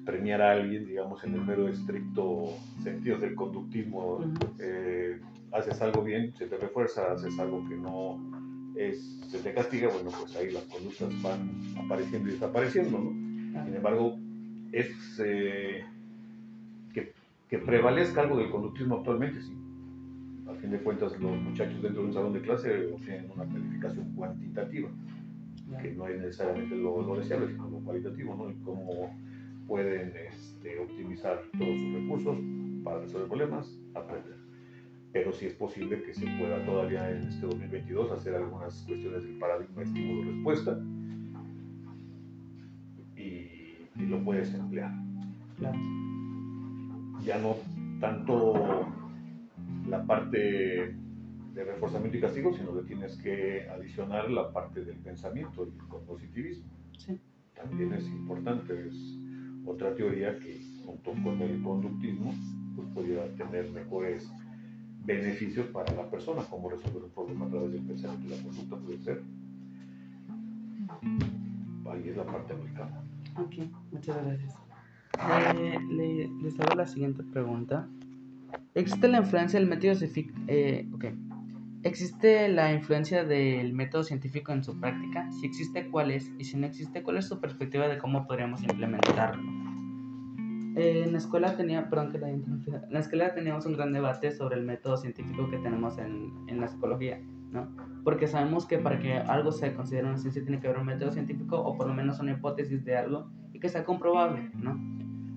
premiar 0.09 0.41
a 0.41 0.51
alguien, 0.53 0.85
digamos, 0.87 1.23
en 1.23 1.35
el 1.35 1.41
mero 1.41 1.67
estricto 1.67 2.53
sentido 2.81 3.17
del 3.19 3.35
conductismo. 3.35 4.15
Ujú. 4.15 4.31
eh, 4.59 5.19
haces 5.51 5.81
algo 5.81 6.03
bien, 6.03 6.33
se 6.35 6.47
te 6.47 6.57
refuerza, 6.57 7.11
haces 7.11 7.37
algo 7.39 7.67
que 7.67 7.75
no 7.75 8.19
es, 8.75 9.19
se 9.27 9.39
te 9.39 9.53
castiga, 9.53 9.89
bueno, 9.89 10.11
pues 10.19 10.35
ahí 10.35 10.51
las 10.51 10.63
conductas 10.63 11.09
van 11.23 11.49
apareciendo 11.83 12.29
y 12.29 12.33
desapareciendo, 12.33 12.99
¿no? 12.99 13.65
Sin 13.65 13.75
embargo, 13.75 14.15
es 14.71 15.21
eh, 15.23 15.83
que, 16.93 17.13
que 17.49 17.57
prevalezca 17.57 18.21
algo 18.21 18.37
del 18.37 18.51
conductismo 18.51 18.97
actualmente, 18.97 19.41
sí. 19.41 19.53
A 20.47 20.53
fin 20.55 20.71
de 20.71 20.79
cuentas, 20.79 21.19
los 21.19 21.37
muchachos 21.41 21.81
dentro 21.81 22.01
de 22.01 22.07
un 22.07 22.13
salón 22.13 22.33
de 22.33 22.41
clase 22.41 22.93
obtienen 22.93 23.29
una 23.35 23.45
calificación 23.45 24.13
cuantitativa, 24.15 24.89
que 25.81 25.91
no 25.91 26.07
es 26.07 26.19
necesariamente 26.19 26.75
lo, 26.75 27.01
lo 27.01 27.15
deseable, 27.15 27.47
sino 27.47 27.69
lo 27.69 27.79
cualitativo, 27.79 28.35
¿no? 28.35 28.49
Y 28.49 28.55
cómo 28.63 29.11
pueden 29.69 30.11
este, 30.17 30.79
optimizar 30.79 31.43
todos 31.57 31.79
sus 31.79 31.93
recursos 31.93 32.37
para 32.83 32.99
resolver 33.01 33.27
problemas, 33.27 33.79
aprender. 33.93 34.35
Pero 35.13 35.31
sí 35.31 35.45
es 35.45 35.53
posible 35.53 36.01
que 36.01 36.13
se 36.13 36.25
pueda 36.39 36.65
todavía 36.65 37.09
en 37.11 37.27
este 37.27 37.45
2022 37.45 38.11
hacer 38.11 38.35
algunas 38.35 38.83
cuestiones 38.87 39.23
del 39.23 39.37
paradigma 39.37 39.83
estímulo-respuesta 39.83 40.79
y, 43.15 43.21
y 43.95 44.05
lo 44.07 44.23
puedes 44.23 44.53
emplear. 44.53 44.91
Claro. 45.57 45.77
Ya 47.23 47.37
no 47.37 47.55
tanto 47.99 48.87
la 49.87 50.03
parte 50.05 50.95
de 51.53 51.63
reforzamiento 51.63 52.17
y 52.17 52.21
castigo, 52.21 52.53
sino 52.53 52.75
que 52.75 52.87
tienes 52.87 53.17
que 53.17 53.67
adicionar 53.69 54.31
la 54.31 54.51
parte 54.51 54.83
del 54.83 54.97
pensamiento 54.97 55.67
y 55.67 55.77
el 55.77 56.05
positivismo. 56.05 56.71
Sí. 56.97 57.19
También 57.53 57.93
es 57.93 58.07
importante, 58.07 58.87
es 58.87 59.19
otra 59.69 59.95
teoría 59.95 60.37
que 60.39 60.61
junto 60.85 61.11
con 61.11 61.41
el 61.41 61.61
conductismo 61.61 62.33
pues 62.75 62.87
pudiera 62.93 63.25
tener 63.35 63.69
mejores 63.71 64.29
beneficios 65.05 65.67
para 65.67 65.93
la 65.95 66.09
persona, 66.09 66.41
como 66.49 66.69
resolver 66.69 67.03
un 67.03 67.09
problema 67.11 67.45
a 67.45 67.49
través 67.49 67.71
del 67.73 67.81
pensamiento 67.83 68.27
y 68.27 68.29
la 68.37 68.43
conducta 68.43 68.75
puede 68.77 68.99
ser. 68.99 69.21
Ahí 71.91 72.07
es 72.09 72.17
la 72.17 72.25
parte 72.25 72.53
aplicada. 72.53 73.03
Ok, 73.37 73.55
muchas 73.91 74.23
gracias. 74.23 74.55
Eh, 75.57 75.77
le- 75.91 76.29
les 76.43 76.59
hago 76.59 76.75
la 76.75 76.85
siguiente 76.85 77.23
pregunta. 77.23 77.87
¿Existe 78.75 79.07
la 79.07 79.19
influencia 79.19 79.59
del 79.59 79.67
método 79.69 79.95
científico? 79.95 80.33
Eh. 80.47 80.87
¿Existe 81.83 82.49
la 82.49 82.73
influencia 82.73 83.23
del 83.23 83.71
método 83.73 84.03
científico 84.03 84.51
en 84.51 84.65
su 84.65 84.77
práctica? 84.79 85.31
Si 85.31 85.45
existe, 85.45 85.89
¿cuál 85.89 86.11
es? 86.11 86.29
Y 86.37 86.43
si 86.43 86.57
no 86.57 86.67
existe, 86.67 87.03
¿cuál 87.03 87.17
es 87.17 87.27
su 87.27 87.39
perspectiva 87.39 87.87
de 87.87 87.97
cómo 87.97 88.27
podríamos 88.27 88.61
implementarlo? 88.63 89.41
Eh, 90.75 91.03
en 91.05 91.13
la 91.13 91.17
escuela 91.17 91.55
tenía, 91.55 91.89
perdón 91.89 92.11
que 92.11 92.19
la. 92.19 92.29
En 92.29 92.43
la 92.89 92.99
escuela 92.99 93.33
teníamos 93.33 93.65
un 93.65 93.73
gran 93.73 93.93
debate 93.93 94.31
sobre 94.31 94.57
el 94.57 94.65
método 94.65 94.97
científico 94.97 95.49
que 95.49 95.57
tenemos 95.57 95.97
en, 95.97 96.33
en 96.47 96.59
la 96.59 96.67
psicología, 96.67 97.21
¿no? 97.51 97.73
Porque 98.03 98.27
sabemos 98.27 98.65
que 98.65 98.77
para 98.77 98.99
que 98.99 99.13
algo 99.13 99.53
se 99.53 99.73
considere 99.73 100.07
una 100.07 100.17
ciencia 100.17 100.43
tiene 100.43 100.59
que 100.59 100.67
haber 100.67 100.79
un 100.79 100.85
método 100.85 101.11
científico 101.11 101.57
o 101.61 101.77
por 101.77 101.87
lo 101.87 101.93
menos 101.93 102.19
una 102.19 102.33
hipótesis 102.33 102.83
de 102.83 102.97
algo 102.97 103.29
y 103.53 103.59
que 103.59 103.69
sea 103.69 103.85
comprobable, 103.85 104.51
¿no? 104.53 104.77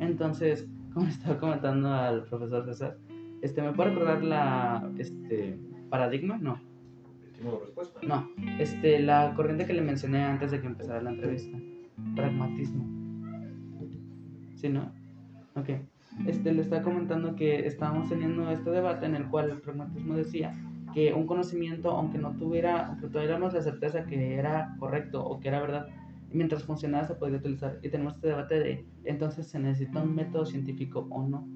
Entonces, 0.00 0.68
como 0.92 1.06
estaba 1.06 1.38
comentando 1.38 1.92
al 1.92 2.24
profesor 2.24 2.64
César, 2.64 2.98
este, 3.42 3.62
¿me 3.62 3.72
puede 3.72 3.90
recordar 3.90 4.22
la, 4.22 4.90
este, 4.98 5.58
paradigma? 5.92 6.38
No, 6.38 6.58
no, 8.02 8.30
este, 8.58 8.98
la 9.00 9.34
corriente 9.36 9.66
que 9.66 9.74
le 9.74 9.82
mencioné 9.82 10.24
antes 10.24 10.50
de 10.50 10.60
que 10.60 10.66
empezara 10.66 11.02
la 11.02 11.10
entrevista, 11.10 11.58
pragmatismo. 12.16 12.84
¿Sí, 14.54 14.70
no? 14.70 14.90
Ok. 15.54 15.68
Este, 16.26 16.52
le 16.52 16.62
estaba 16.62 16.82
comentando 16.82 17.36
que 17.36 17.66
estábamos 17.66 18.08
teniendo 18.08 18.50
este 18.50 18.70
debate 18.70 19.04
en 19.04 19.16
el 19.16 19.28
cual 19.28 19.50
el 19.50 19.60
pragmatismo 19.60 20.14
decía 20.14 20.56
que 20.94 21.12
un 21.12 21.26
conocimiento, 21.26 21.90
aunque 21.90 22.16
no 22.16 22.36
tuviera, 22.38 22.86
aunque 22.86 23.08
tuviéramos 23.08 23.52
la 23.52 23.60
certeza 23.60 24.06
que 24.06 24.34
era 24.34 24.74
correcto 24.78 25.22
o 25.22 25.40
que 25.40 25.48
era 25.48 25.60
verdad, 25.60 25.88
mientras 26.30 26.64
funcionaba 26.64 27.06
se 27.06 27.16
podría 27.16 27.38
utilizar. 27.38 27.78
Y 27.82 27.90
tenemos 27.90 28.14
este 28.14 28.28
debate 28.28 28.58
de, 28.58 28.86
entonces, 29.04 29.46
¿se 29.46 29.58
necesita 29.58 30.02
un 30.02 30.14
método 30.14 30.46
científico 30.46 31.06
o 31.10 31.28
no? 31.28 31.46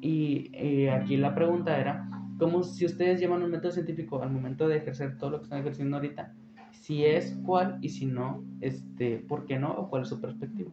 Y 0.00 0.88
aquí 0.88 1.16
la 1.16 1.34
pregunta 1.34 1.78
era, 1.78 2.08
¿cómo 2.38 2.62
si 2.62 2.84
ustedes 2.84 3.20
llevan 3.20 3.42
un 3.42 3.50
método 3.50 3.72
científico 3.72 4.22
al 4.22 4.30
momento 4.30 4.68
de 4.68 4.76
ejercer 4.76 5.18
todo 5.18 5.30
lo 5.30 5.38
que 5.38 5.44
están 5.44 5.60
ejerciendo 5.60 5.96
ahorita? 5.96 6.34
Si 6.72 7.04
es, 7.04 7.36
¿cuál? 7.44 7.78
Y 7.80 7.88
si 7.88 8.06
no, 8.06 8.44
este, 8.60 9.18
¿por 9.18 9.46
qué 9.46 9.58
no? 9.58 9.72
¿O 9.72 9.88
cuál 9.88 10.02
es 10.02 10.08
su 10.08 10.20
perspectiva? 10.20 10.70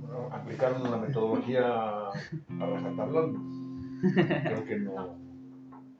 Bueno, 0.00 0.28
aplicar 0.32 0.74
una 0.80 0.96
metodología 0.96 2.08
a 2.08 2.12
rajatabla 2.48 3.32
creo 4.00 4.64
que 4.64 4.78
no, 4.78 5.16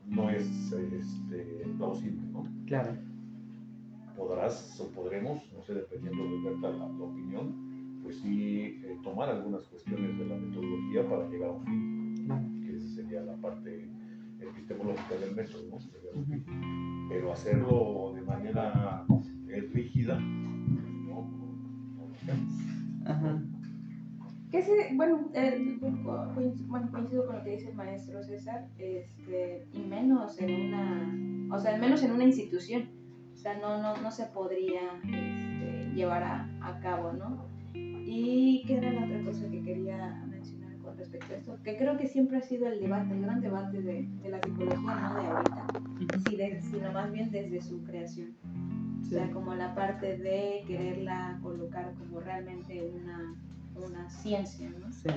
no 0.06 0.30
es 0.30 0.72
este, 0.72 1.66
plausible, 1.76 2.20
¿no? 2.32 2.46
Claro. 2.66 2.96
Podrás 4.16 4.80
o 4.80 4.88
podremos, 4.88 5.42
no 5.54 5.62
sé, 5.62 5.74
dependiendo 5.74 6.24
de 6.24 6.58
la, 6.60 6.70
la 6.70 6.84
opinión, 6.84 8.00
pues 8.02 8.16
sí 8.20 8.80
eh, 8.84 8.98
tomar 9.02 9.28
algunas 9.28 9.62
cuestiones 9.64 10.18
de 10.18 10.26
la 10.26 10.36
metodología 10.36 11.08
para 11.08 11.28
llegar 11.28 11.50
a 11.50 11.52
un 11.52 11.64
fin, 11.64 12.26
claro. 12.26 12.59
Esa 12.80 13.02
sería 13.02 13.20
la 13.22 13.34
parte 13.36 13.88
epistemológica 14.40 15.14
del 15.16 15.34
método, 15.34 15.62
¿no? 15.70 15.78
Pero 17.08 17.32
hacerlo 17.32 18.12
de 18.14 18.22
manera 18.22 19.04
eh, 19.48 19.68
rígida, 19.72 20.18
no. 20.18 21.28
Ajá. 23.04 23.42
Que 24.50 24.62
se, 24.62 24.94
bueno, 24.94 25.30
eh, 25.34 25.78
bueno, 25.80 26.92
coincido 26.92 27.26
con 27.26 27.36
lo 27.36 27.44
que 27.44 27.50
dice 27.50 27.70
el 27.70 27.76
maestro 27.76 28.22
César, 28.22 28.66
este, 28.78 29.68
y 29.72 29.78
menos 29.80 30.40
en 30.40 30.66
una, 30.66 31.54
o 31.54 31.58
sea, 31.58 31.78
menos 31.78 32.02
en 32.02 32.12
una 32.12 32.24
institución, 32.24 32.88
o 33.32 33.36
sea, 33.36 33.58
no, 33.58 33.80
no, 33.80 33.96
no 34.02 34.10
se 34.10 34.26
podría 34.26 35.00
este, 35.04 35.92
llevar 35.94 36.24
a, 36.24 36.50
a 36.62 36.80
cabo, 36.80 37.12
¿no? 37.12 37.48
Y 37.74 38.64
qué 38.66 38.78
era 38.78 38.92
la 38.92 39.04
otra 39.04 39.22
cosa 39.24 39.48
que 39.48 39.62
quería 39.62 40.26
respecto 41.00 41.32
a 41.32 41.36
esto, 41.36 41.58
que 41.64 41.76
creo 41.76 41.96
que 41.98 42.06
siempre 42.06 42.36
ha 42.38 42.42
sido 42.42 42.68
el 42.68 42.78
debate, 42.80 43.12
el 43.14 43.22
gran 43.22 43.40
debate 43.40 43.82
de, 43.82 44.06
de 44.22 44.28
la 44.28 44.40
psicología, 44.40 44.94
no 45.00 45.14
de 45.14 45.26
ahorita, 45.26 45.66
sí, 46.24 46.36
de- 46.36 46.60
sino 46.62 46.92
más 46.92 47.10
bien 47.12 47.30
desde 47.30 47.60
su 47.60 47.82
creación. 47.84 48.30
O 49.00 49.04
Sí. 49.04 49.10
sea, 49.16 49.30
como 49.32 49.54
la 49.54 49.74
parte 49.74 50.18
de 50.18 50.62
quererla 50.66 51.38
colocar 51.42 51.92
como 51.98 52.20
realmente 52.20 52.80
una, 52.94 53.34
una 53.74 54.08
ciencia, 54.08 54.70
¿no? 54.78 54.92
Sí. 54.92 55.08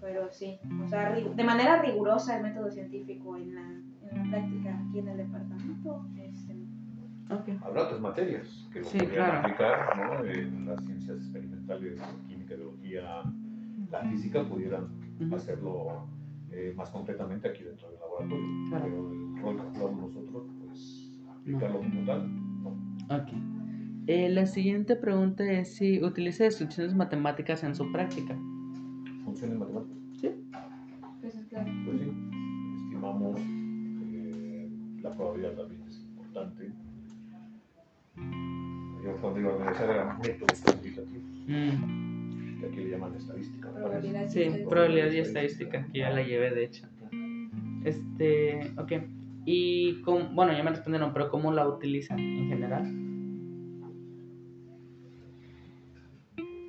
Pero 0.00 0.28
sí, 0.32 0.58
o 0.84 0.88
sea, 0.88 1.12
de 1.14 1.44
manera 1.44 1.80
rigurosa 1.80 2.36
el 2.38 2.42
método 2.42 2.68
científico 2.70 3.36
en 3.36 3.54
la, 3.54 3.60
en 3.62 4.16
la 4.16 4.30
práctica 4.30 4.76
aquí 4.88 4.98
en 4.98 5.08
el 5.08 5.16
departamento, 5.18 6.04
este, 6.18 6.52
Ok. 7.30 7.48
Habrá 7.64 7.84
otras 7.84 8.00
materias 8.00 8.68
que 8.72 8.80
lo 8.80 8.86
Sí, 8.86 8.98
podrían 8.98 9.14
claro. 9.14 9.38
aplicar, 9.38 9.96
¿no? 9.96 10.24
En 10.24 10.66
las 10.66 10.84
ciencias 10.84 11.16
experimentales, 11.18 11.98
química, 12.28 12.56
biología, 12.56 13.22
la 13.90 14.00
física, 14.10 14.42
pudieran 14.44 14.88
Hacerlo 15.32 16.06
eh, 16.50 16.72
más 16.76 16.90
concretamente 16.90 17.48
aquí 17.48 17.62
dentro 17.64 17.88
del 17.90 17.98
laboratorio. 18.00 18.46
Claro. 18.68 18.84
Pero 18.84 19.10
el 19.10 19.42
rol 19.42 19.56
que 19.56 19.78
jugamos 19.78 20.14
nosotros, 20.14 20.46
pues 20.60 21.10
aplicarlo 21.30 21.78
como 21.78 22.04
tal, 22.04 22.62
no. 22.62 22.70
Ok. 23.16 23.32
Eh, 24.08 24.28
la 24.30 24.46
siguiente 24.46 24.96
pregunta 24.96 25.44
es 25.44 25.74
si 25.74 26.02
utiliza 26.02 26.44
descripciones 26.44 26.94
matemáticas 26.94 27.62
en 27.62 27.74
su 27.74 27.90
práctica. 27.92 28.36
¿Funciones 29.24 29.58
matemáticas? 29.58 30.02
pues 31.20 31.36
es 31.36 31.46
claro. 31.46 31.70
Pues 31.84 32.00
sí, 32.00 32.12
estimamos 32.82 33.40
eh, 33.40 34.68
la 35.02 35.10
probabilidad 35.12 35.52
también 35.54 35.82
es 35.88 36.00
importante. 36.00 36.72
Yo 39.04 39.16
cuando 39.20 39.40
iba 39.40 39.50
a 39.50 39.54
organizar 39.54 39.90
era 39.90 40.18
métodos 40.18 40.60
cuantitativos, 40.60 41.32
Mm, 41.46 42.11
que 42.62 42.66
aquí 42.68 42.84
le 42.84 42.90
llaman 42.90 43.14
estadística. 43.16 43.68
me. 43.70 43.74
Probabilidad 43.80 44.28
sí, 44.28 44.38
estadística. 44.40 44.68
probabilidad 44.70 45.10
y 45.12 45.18
estadística, 45.18 45.86
que 45.92 45.98
ya 45.98 46.10
la 46.10 46.22
llevé 46.22 46.50
de 46.50 46.64
hecho. 46.64 46.86
Este, 47.84 48.70
ok. 48.78 48.92
Y, 49.44 50.00
cómo- 50.02 50.28
bueno, 50.34 50.52
ya 50.56 50.62
me 50.62 50.70
respondieron, 50.70 51.12
pero 51.12 51.28
¿cómo 51.28 51.52
la 51.52 51.66
utilizan 51.68 52.18
en 52.18 52.48
general? 52.48 52.82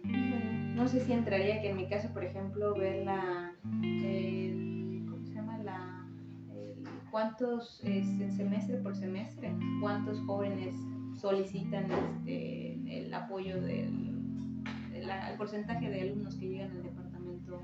Bueno, 0.03 0.73
no 0.75 0.87
sé 0.87 0.99
si 1.01 1.13
entraría 1.13 1.61
que 1.61 1.69
en 1.69 1.77
mi 1.77 1.87
caso, 1.87 2.11
por 2.13 2.23
ejemplo, 2.23 2.73
ver 2.75 3.05
la, 3.05 3.53
el- 3.83 5.05
¿cómo 5.09 5.25
se 5.27 5.35
llama? 5.35 5.57
La, 5.59 6.05
el- 6.53 6.83
cuántos, 7.11 7.81
este, 7.83 8.31
semestre 8.31 8.77
por 8.77 8.95
semestre, 8.95 9.53
cuántos 9.81 10.19
jóvenes 10.21 10.75
solicitan 11.15 11.85
este, 11.91 12.73
el 13.05 13.13
apoyo 13.13 13.61
del, 13.61 14.02
del- 15.03 15.11
al 15.11 15.37
porcentaje 15.37 15.89
de 15.89 16.01
alumnos 16.01 16.35
que 16.35 16.47
llegan 16.49 16.71
al 16.71 16.83
departamento 16.83 17.61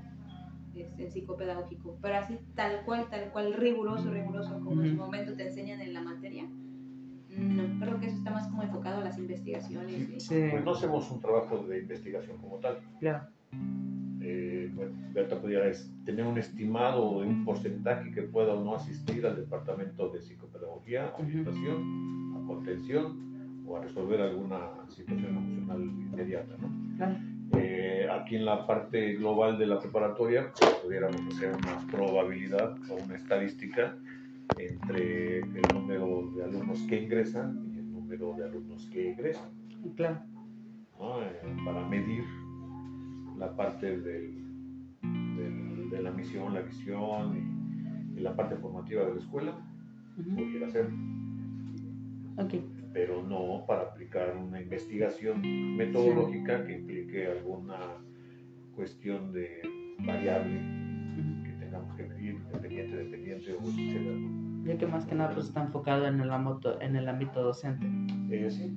este, 0.74 1.10
psicopedagógico, 1.10 1.98
pero 2.00 2.16
así 2.16 2.38
tal 2.54 2.84
cual, 2.84 3.08
tal 3.10 3.30
cual, 3.32 3.54
riguroso, 3.54 4.10
riguroso, 4.10 4.60
como 4.60 4.82
en 4.82 4.90
su 4.90 4.96
momento 4.96 5.34
te 5.34 5.48
enseñan 5.48 5.80
en 5.80 5.92
la 5.92 6.00
materia. 6.00 6.44
No, 7.36 7.84
creo 7.84 7.98
que 8.00 8.06
eso 8.06 8.16
está 8.16 8.30
más 8.30 8.46
como 8.48 8.62
enfocado 8.62 9.00
a 9.00 9.04
las 9.04 9.18
investigaciones. 9.18 9.92
¿sí? 10.06 10.20
Sí, 10.20 10.48
Pues 10.50 10.64
no 10.64 10.72
hacemos 10.72 11.10
un 11.10 11.20
trabajo 11.20 11.58
de 11.64 11.80
investigación 11.80 12.38
como 12.38 12.56
tal. 12.58 12.78
claro. 13.00 13.26
Eh, 14.22 14.70
bueno, 14.74 14.92
Berta 15.12 15.40
pudiera 15.40 15.66
es- 15.66 15.90
tener 16.04 16.24
un 16.26 16.38
estimado 16.38 17.20
de 17.20 17.26
un 17.26 17.44
porcentaje 17.44 18.10
que 18.12 18.22
pueda 18.22 18.54
o 18.54 18.62
no 18.64 18.74
asistir 18.76 19.26
al 19.26 19.36
departamento 19.36 20.08
de 20.10 20.20
psicopedagogía, 20.20 21.12
orientación, 21.18 22.34
a 22.36 22.46
contención 22.46 23.29
o 23.70 23.76
a 23.76 23.82
resolver 23.82 24.20
alguna 24.20 24.58
situación 24.88 25.36
emocional 25.36 25.80
inmediata. 25.82 26.54
¿no? 26.60 26.96
Claro. 26.96 27.16
Eh, 27.52 28.06
aquí 28.10 28.36
en 28.36 28.44
la 28.44 28.66
parte 28.66 29.14
global 29.14 29.58
de 29.58 29.66
la 29.66 29.78
preparatoria, 29.78 30.52
pues, 30.58 30.74
pudiéramos 30.84 31.20
hacer 31.28 31.54
una 31.54 31.78
probabilidad 31.90 32.76
o 32.90 32.94
una 33.04 33.14
estadística 33.16 33.96
entre 34.56 35.38
el 35.40 35.62
número 35.72 36.30
de 36.36 36.44
alumnos 36.44 36.80
que 36.88 37.02
ingresan 37.02 37.70
y 37.74 37.78
el 37.78 37.92
número 37.92 38.34
de 38.36 38.44
alumnos 38.44 38.86
que 38.92 39.12
egresan. 39.12 39.50
Claro. 39.96 40.18
¿no? 40.98 41.22
Eh, 41.22 41.56
para 41.64 41.86
medir 41.88 42.24
la 43.38 43.54
parte 43.56 43.98
del, 43.98 44.34
del- 45.02 45.90
de 45.90 46.02
la 46.02 46.10
misión, 46.10 46.52
la 46.54 46.60
visión 46.60 47.36
y, 48.14 48.18
y 48.18 48.20
la 48.22 48.34
parte 48.36 48.56
formativa 48.56 49.04
de 49.06 49.14
la 49.14 49.20
escuela, 49.20 49.52
Ujú. 50.18 50.30
pudiera 50.36 50.68
ser, 50.70 50.86
Ok. 52.36 52.54
Pero 52.92 53.22
no 53.22 53.64
para 53.66 53.82
aplicar 53.82 54.36
una 54.36 54.60
investigación 54.60 55.76
metodológica 55.76 56.64
que 56.64 56.78
implique 56.78 57.26
alguna 57.26 57.78
cuestión 58.74 59.32
de 59.32 59.60
variable 60.06 60.60
que 61.44 61.52
tengamos 61.60 61.94
que 61.96 62.04
medir, 62.04 62.34
independiente, 62.34 62.96
dependiente 62.96 63.52
o 63.52 63.60
etcétera. 63.62 64.16
Ya 64.64 64.76
que 64.76 64.86
más 64.86 65.06
que 65.06 65.14
nada 65.14 65.32
pues 65.34 65.46
está 65.46 65.62
enfocado 65.62 66.06
en 66.06 66.20
el 66.20 66.30
ámbito, 66.30 66.80
en 66.80 66.96
el 66.96 67.08
ámbito 67.08 67.42
docente. 67.42 67.86
Eh, 68.30 68.50
sí, 68.50 68.76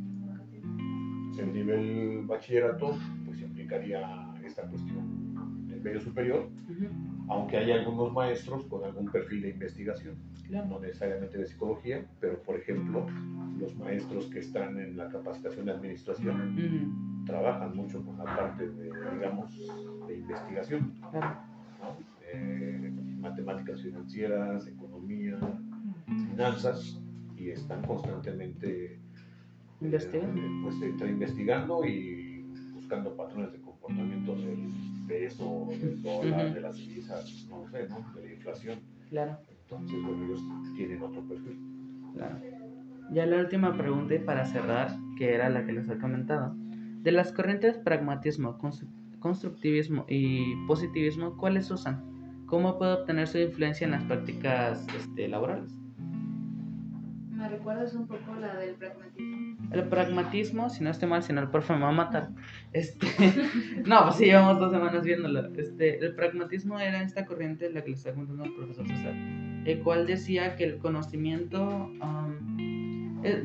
el 1.39 1.53
nivel 1.53 2.21
bachillerato 2.25 2.95
pues 3.25 3.41
implicaría 3.41 4.33
esta 4.45 4.63
cuestión 4.63 5.67
del 5.67 5.81
medio 5.81 5.99
superior 5.99 6.49
Ujú. 6.69 6.85
aunque 7.29 7.57
hay 7.57 7.71
algunos 7.71 8.11
maestros 8.13 8.65
con 8.65 8.83
algún 8.83 9.09
perfil 9.11 9.41
de 9.41 9.49
investigación, 9.49 10.15
Claro. 10.47 10.67
no 10.67 10.79
necesariamente 10.79 11.37
de 11.37 11.45
psicología, 11.47 12.05
pero 12.19 12.41
por 12.43 12.55
ejemplo, 12.57 13.05
los 13.59 13.75
maestros 13.77 14.25
que 14.27 14.39
están 14.39 14.79
en 14.79 14.97
la 14.97 15.09
capacitación 15.09 15.65
de 15.65 15.71
administración 15.73 17.23
trabajan 17.25 17.75
mucho 17.75 18.03
con 18.03 18.17
la 18.17 18.25
parte 18.25 18.69
de, 18.69 18.91
digamos, 19.13 19.51
de 20.07 20.17
investigación. 20.17 20.93
Eh, 22.33 22.91
matemáticas 23.19 23.81
financieras, 23.81 24.67
economía, 24.67 25.37
finanzas, 26.07 26.99
y 27.37 27.49
están 27.49 27.81
constantemente 27.83 28.99
Investigando. 29.81 30.41
eh, 30.41 30.59
pues, 30.63 30.81
entre 30.81 31.09
investigando 31.09 31.85
y 31.85 32.45
buscando 32.73 33.15
patrones 33.15 33.51
de 33.51 33.59
comportamiento 33.59 34.35
del 34.35 34.69
peso, 35.07 35.67
del 35.69 36.01
dólar, 36.01 36.53
de 36.53 36.61
las 36.61 36.75
divisas, 36.77 37.47
no 37.49 37.69
sé, 37.69 37.87
¿no? 37.89 38.05
De 38.15 38.27
la 38.27 38.33
inflación. 38.33 38.79
Claro. 39.09 39.37
Entonces, 39.63 40.01
bueno, 40.03 40.25
ellos 40.25 40.41
tienen 40.75 41.01
otro 41.01 41.21
perfil. 41.27 41.59
Claro. 42.13 42.39
Ya 43.11 43.25
la 43.25 43.37
última 43.37 43.75
pregunta 43.77 44.15
y 44.15 44.19
para 44.19 44.45
cerrar, 44.45 44.95
que 45.17 45.33
era 45.33 45.49
la 45.49 45.65
que 45.65 45.73
les 45.73 45.89
he 45.89 45.97
comentado. 45.97 46.55
De 47.01 47.11
las 47.11 47.31
corrientes 47.31 47.77
pragmatismo, 47.77 48.57
constru- 48.57 48.87
constructivismo 49.19 50.05
y 50.07 50.55
positivismo, 50.67 51.37
¿cuáles 51.37 51.69
usan? 51.69 52.03
¿Cómo 52.45 52.77
puede 52.77 52.93
obtener 52.93 53.27
su 53.27 53.37
influencia 53.39 53.85
en 53.85 53.91
las 53.91 54.03
prácticas 54.03 54.85
este, 54.97 55.27
laborales? 55.27 55.73
¿Me 57.31 57.49
recuerdas 57.49 57.93
un 57.93 58.07
poco 58.07 58.35
la 58.39 58.55
del 58.57 58.75
pragmatismo? 58.75 59.57
El 59.71 59.83
pragmatismo, 59.89 60.69
si 60.69 60.83
no 60.83 60.91
estoy 60.91 61.09
mal, 61.09 61.23
si 61.23 61.33
no 61.33 61.41
el 61.41 61.49
profe 61.49 61.73
me 61.73 61.81
va 61.81 61.89
a 61.89 61.93
matar. 61.93 62.29
Este, 62.73 63.07
no, 63.85 64.03
pues 64.03 64.15
sí, 64.15 64.25
llevamos 64.25 64.59
dos 64.59 64.71
semanas 64.71 65.03
viéndolo. 65.03 65.47
Este, 65.55 65.97
el 66.05 66.15
pragmatismo 66.15 66.79
era 66.79 67.01
esta 67.01 67.25
corriente, 67.25 67.69
la 67.71 67.81
que 67.83 67.89
le 67.89 67.95
está 67.95 68.13
contando 68.13 68.43
el 68.45 68.53
profesor 68.53 68.87
César, 68.87 69.13
el 69.65 69.79
cual 69.83 70.05
decía 70.05 70.55
que 70.55 70.63
el 70.65 70.77
conocimiento 70.77 71.67
um, 72.01 72.82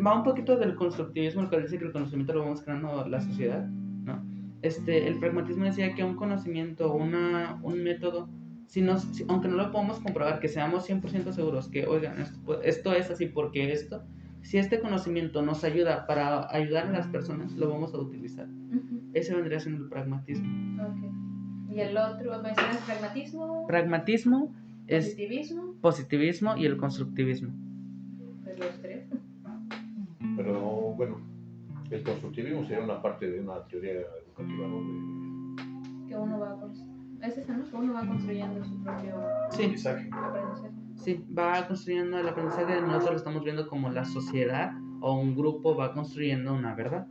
va 0.05 0.17
un 0.17 0.23
poquito 0.25 0.57
del 0.57 0.75
constructivismo, 0.75 1.43
el 1.43 1.49
cual 1.49 1.63
dice 1.63 1.79
que 1.79 1.85
el 1.87 1.93
conocimiento 1.93 2.33
lo 2.35 2.41
vamos 2.43 2.63
creando 2.63 3.07
la 3.09 3.21
sociedad, 3.21 3.67
¿no? 3.67 4.23
Este, 4.63 5.07
el 5.07 5.19
pragmatismo 5.21 5.65
decía 5.65 5.95
que 5.95 6.03
un 6.05 6.17
conocimiento, 6.17 6.93
una, 6.95 7.59
un 7.63 7.83
método, 7.85 8.29
si 8.67 8.83
nos, 8.83 9.03
si- 9.05 9.25
aunque 9.29 9.49
no 9.49 9.57
lo 9.57 9.71
podamos 9.71 10.01
comprobar, 10.01 10.41
que 10.41 10.49
seamos 10.49 10.85
100% 10.89 11.33
seguros 11.33 11.69
que, 11.69 11.87
oigan, 11.87 12.21
esto, 12.21 12.61
esto 12.63 12.93
es 12.93 13.11
así 13.11 13.27
porque 13.27 13.73
esto, 13.73 14.03
si 14.43 14.59
este 14.59 14.81
conocimiento 14.81 15.43
nos 15.43 15.63
ayuda 15.65 16.07
para 16.07 16.53
ayudar 16.55 16.87
a 16.87 16.91
las 16.93 17.07
personas, 17.07 17.53
lo 17.57 17.69
vamos 17.71 17.95
a 17.95 17.99
utilizar. 17.99 18.47
Ese 19.15 19.35
vendría 19.35 19.61
siendo 19.61 19.85
el 19.85 19.89
pragmatismo. 19.91 20.83
Ok. 20.83 21.73
Y 21.75 21.81
el 21.81 21.97
otro, 21.97 22.43
mencionas 22.43 22.79
pragmatismo, 22.79 23.67
Pragmatismo 23.67 24.55
es 24.87 25.05
positivismo, 25.07 25.75
positivismo 25.81 26.57
y 26.57 26.65
el 26.67 26.77
constructivismo. 26.79 27.51
pues 28.43 28.59
los 28.59 28.81
tres. 28.83 28.98
Pero 30.39 30.61
bueno, 30.97 31.21
el 31.91 32.03
constructivismo 32.05 32.65
sería 32.65 32.85
una 32.85 33.03
parte 33.03 33.29
de 33.29 33.41
una 33.41 33.61
teoría 33.67 33.91
educativa, 33.93 34.69
¿no? 34.69 35.57
Que 36.07 36.17
uno 36.17 36.39
va 36.39 36.57
con- 36.61 36.71
es 37.21 37.49
¿no? 37.49 37.65
Que 37.69 37.77
uno 37.77 37.93
va 37.95 38.07
construyendo 38.07 38.65
su 38.65 38.83
propio 38.85 39.19
De 39.19 39.25
Sí, 39.51 39.57
aprendizaje. 39.63 40.09
aprendizaje. 40.13 40.71
sí, 40.95 41.25
va 41.37 41.67
construyendo 41.67 42.19
el 42.19 42.29
aprendizaje, 42.29 42.81
nosotros 42.81 43.11
lo 43.11 43.17
estamos 43.17 43.43
viendo 43.45 43.67
como 43.67 43.91
la 43.91 44.05
sociedad 44.05 44.73
o 45.01 45.15
un 45.19 45.35
grupo 45.37 45.75
va 45.77 45.93
construyendo 45.93 46.55
una 46.55 46.75
verdad, 46.77 47.09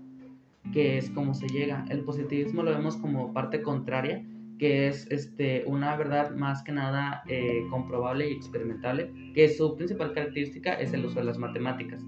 que 0.71 0.97
es 0.97 1.09
como 1.09 1.33
se 1.33 1.47
llega. 1.49 1.83
El 1.89 2.05
positivismo 2.05 2.63
lo 2.63 2.71
vemos 2.71 2.95
como 2.97 3.33
parte 3.33 3.61
contraria, 3.61 4.25
que 4.57 4.87
es 4.87 5.05
este, 5.11 5.63
una 5.67 5.95
verdad 5.97 6.31
más 6.33 6.63
que 6.63 6.71
nada 6.71 7.23
eh, 7.27 7.65
comprobable 7.69 8.29
y 8.29 8.33
experimentable, 8.33 9.11
que 9.35 9.49
su 9.49 9.75
principal 9.75 10.13
característica 10.13 10.73
es 10.75 10.93
el 10.93 11.05
uso 11.05 11.19
de 11.19 11.25
las 11.25 11.37
matemáticas, 11.37 12.01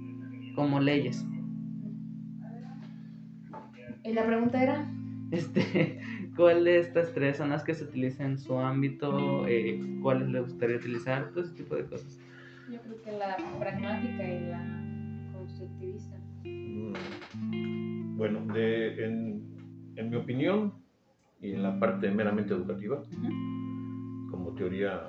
como 0.59 0.79
leyes. 0.81 1.25
Y 4.03 4.11
la 4.13 4.25
pregunta 4.25 4.61
era, 4.61 4.91
Este, 5.31 6.01
¿Cuál 6.35 6.63
de 6.65 6.79
estas 6.79 7.13
tres 7.13 7.37
son 7.37 7.49
las 7.49 7.63
que 7.63 7.73
se 7.73 7.83
utilizan 7.85 8.31
en 8.31 8.37
su 8.39 8.57
ámbito? 8.57 9.45
Eh, 9.47 9.79
¿Cuáles 10.01 10.27
le 10.29 10.41
gustaría 10.41 10.77
utilizar? 10.77 11.31
Todo 11.31 11.43
ese 11.43 11.53
tipo 11.55 11.75
de 11.75 11.85
cosas. 11.85 12.17
Yo 12.71 12.79
creo 12.81 13.01
que 13.03 13.11
la 13.13 13.35
pragmática 13.59 14.23
y 14.23 14.39
la 14.49 15.31
constructivista. 15.33 16.17
Mm, 16.43 18.17
Bueno, 18.17 18.45
de- 18.53 19.05
en, 19.05 19.43
en 19.95 20.09
mi 20.09 20.15
opinión 20.17 20.73
y 21.41 21.51
en 21.53 21.63
la 21.63 21.79
parte 21.79 22.09
meramente 22.11 22.53
educativa, 22.53 23.01
como 24.31 24.51
teoría 24.55 24.99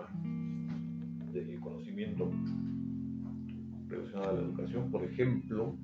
del 1.33 1.59
conocimiento 1.61 2.31
relacionada 4.01 4.31
a 4.31 4.35
la 4.35 4.41
educación, 4.41 4.91
por 4.91 5.05
ejemplo, 5.05 5.77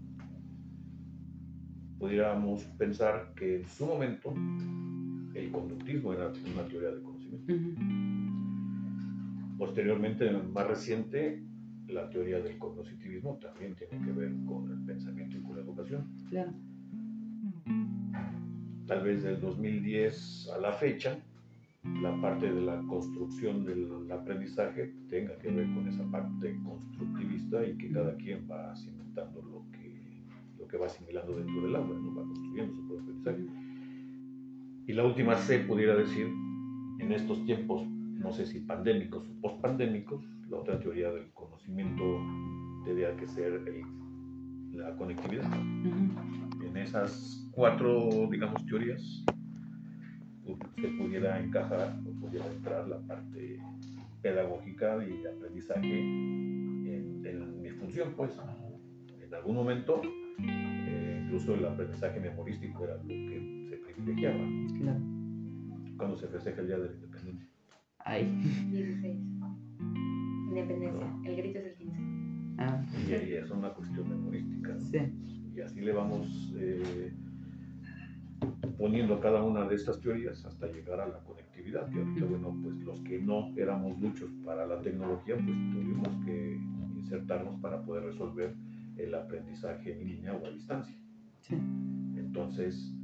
pudiéramos 1.99 2.63
pensar 2.79 3.33
que 3.35 3.57
en 3.57 3.69
su 3.69 3.87
momento 3.87 4.35
el 5.35 5.51
conductismo 5.51 6.13
era 6.13 6.29
una 6.29 6.67
teoría 6.69 6.91
del 6.91 7.03
conocimiento. 7.03 7.53
Posteriormente, 9.59 10.31
más 10.31 10.67
reciente, 10.67 11.43
la 11.89 12.09
teoría 12.11 12.41
del 12.41 12.59
cognitivismo 12.59 13.39
también 13.39 13.75
tiene 13.75 14.05
que 14.05 14.13
ver 14.13 14.33
con 14.47 14.71
el 14.71 14.85
pensamiento 14.85 15.39
y 15.39 15.43
con 15.43 15.57
la 15.57 15.63
educación. 15.63 16.07
Claro. 16.29 16.53
Tal 18.87 19.03
vez 19.03 19.23
del 19.23 19.41
2010 19.41 20.51
a 20.55 20.59
la 20.59 20.73
fecha, 20.73 21.19
la 22.03 22.21
parte 22.21 22.53
de 22.53 22.61
la 22.63 22.81
construcción 22.83 23.65
del 23.65 24.11
aprendizaje 24.11 24.93
tenga 25.09 25.37
que 25.39 25.51
ver 25.51 25.67
con 25.75 25.89
esa 25.89 26.05
parte 26.11 26.57
constructivista 26.65 27.67
y 27.67 27.77
que 27.79 27.91
cada 27.93 28.15
quien 28.17 28.47
va 28.51 28.75
cimentando 28.77 29.43
lo 29.43 29.65
que, 29.73 30.23
lo 30.59 30.67
que 30.69 30.77
va 30.77 30.87
asimilando 30.87 31.37
dentro 31.37 31.63
del 31.63 31.77
aula, 31.77 31.99
¿no? 31.99 32.15
va 32.15 32.23
construyendo 32.25 32.75
su 32.75 32.87
propio 32.87 33.03
aprendizaje. 33.03 33.47
Y 34.87 34.93
la 34.93 35.05
última 35.05 35.37
C 35.37 35.61
pudiera 35.61 35.97
decir, 35.97 36.27
en 37.01 37.13
estos 37.13 37.45
tiempos, 37.45 37.87
no 37.89 38.33
sé 38.33 38.47
si 38.47 38.61
pandémicos 38.61 39.29
o 39.29 39.41
pospandémicos, 39.41 40.25
la 40.49 40.59
otra 40.59 40.79
teoría 40.79 41.11
del 41.11 41.31
conocimiento 41.33 42.05
tendría 42.85 43.17
que 43.17 43.27
ser 43.27 43.53
el- 43.67 44.77
la 44.79 44.95
conectividad. 44.97 45.51
En 46.65 46.77
esas 46.77 47.49
cuatro, 47.53 48.29
digamos, 48.31 48.65
teorías, 48.67 49.25
se 50.81 50.89
pudiera 50.89 51.41
encajar 51.43 51.99
o 52.07 52.21
pudiera 52.21 52.47
entrar 52.47 52.87
la 52.89 52.99
parte 53.01 53.59
pedagógica 54.23 55.05
y 55.05 55.23
de 55.23 55.29
aprendizaje 55.31 56.01
en, 56.01 57.23
en 57.25 57.63
mi 57.63 57.71
función, 57.71 58.13
pues. 58.17 58.39
En 59.21 59.35
algún 59.35 59.57
momento, 59.57 60.01
eh, 60.39 61.21
incluso 61.25 61.55
el 61.55 61.65
aprendizaje 61.67 62.21
memorístico 62.21 62.85
era 62.85 62.95
lo 62.97 63.09
que 63.09 63.67
se 63.69 63.77
privilegiaba 63.79 64.45
Claro. 64.79 65.01
cuando 65.97 66.17
se 66.17 66.29
festeja 66.29 66.61
el 66.61 66.67
Día 66.69 66.79
de 66.79 66.87
la 66.87 66.93
Independencia. 66.95 67.49
Ay. 67.99 68.25
16. 68.71 69.17
Independencia. 70.49 71.07
El 71.25 71.37
grito 71.37 71.59
es 71.59 71.67
el 71.67 71.75
15. 71.77 71.97
Ah, 72.59 72.85
Y, 73.09 73.11
y 73.13 73.33
es 73.35 73.51
una 73.51 73.71
cuestión 73.75 74.09
memorística. 74.09 74.73
¿no? 74.75 74.81
sí. 74.81 74.99
Y 75.55 75.61
así 75.61 75.81
le 75.81 75.93
vamos 75.93 76.53
eh, 76.59 77.13
poniendo 78.79 79.21
cada 79.21 79.43
una 79.43 79.67
de 79.67 79.75
estas 79.75 80.01
teorías 80.01 80.45
hasta 80.45 80.67
llegar 80.67 81.01
a 81.01 81.07
la 81.07 81.19
conectividad, 81.21 81.89
que 81.89 81.99
ahorita, 81.99 82.27
bueno, 82.27 82.57
pues 82.63 82.77
los 82.79 83.01
que 83.01 83.19
no 83.19 83.53
éramos 83.57 83.97
muchos 83.99 84.31
para 84.45 84.67
la 84.67 84.81
tecnología, 84.83 85.35
pues 85.37 85.57
tuvimos 85.73 86.09
que 86.25 86.61
insertarnos 86.97 87.59
para 87.61 87.83
poder 87.83 88.05
resolver 88.05 88.55
el 88.97 89.15
aprendizaje 89.15 90.01
en 90.01 90.09
línea 90.09 90.35
o 90.35 90.47
a 90.47 90.51
distancia. 90.51 90.97
Sí. 91.41 91.55
Entonces, 92.17 92.95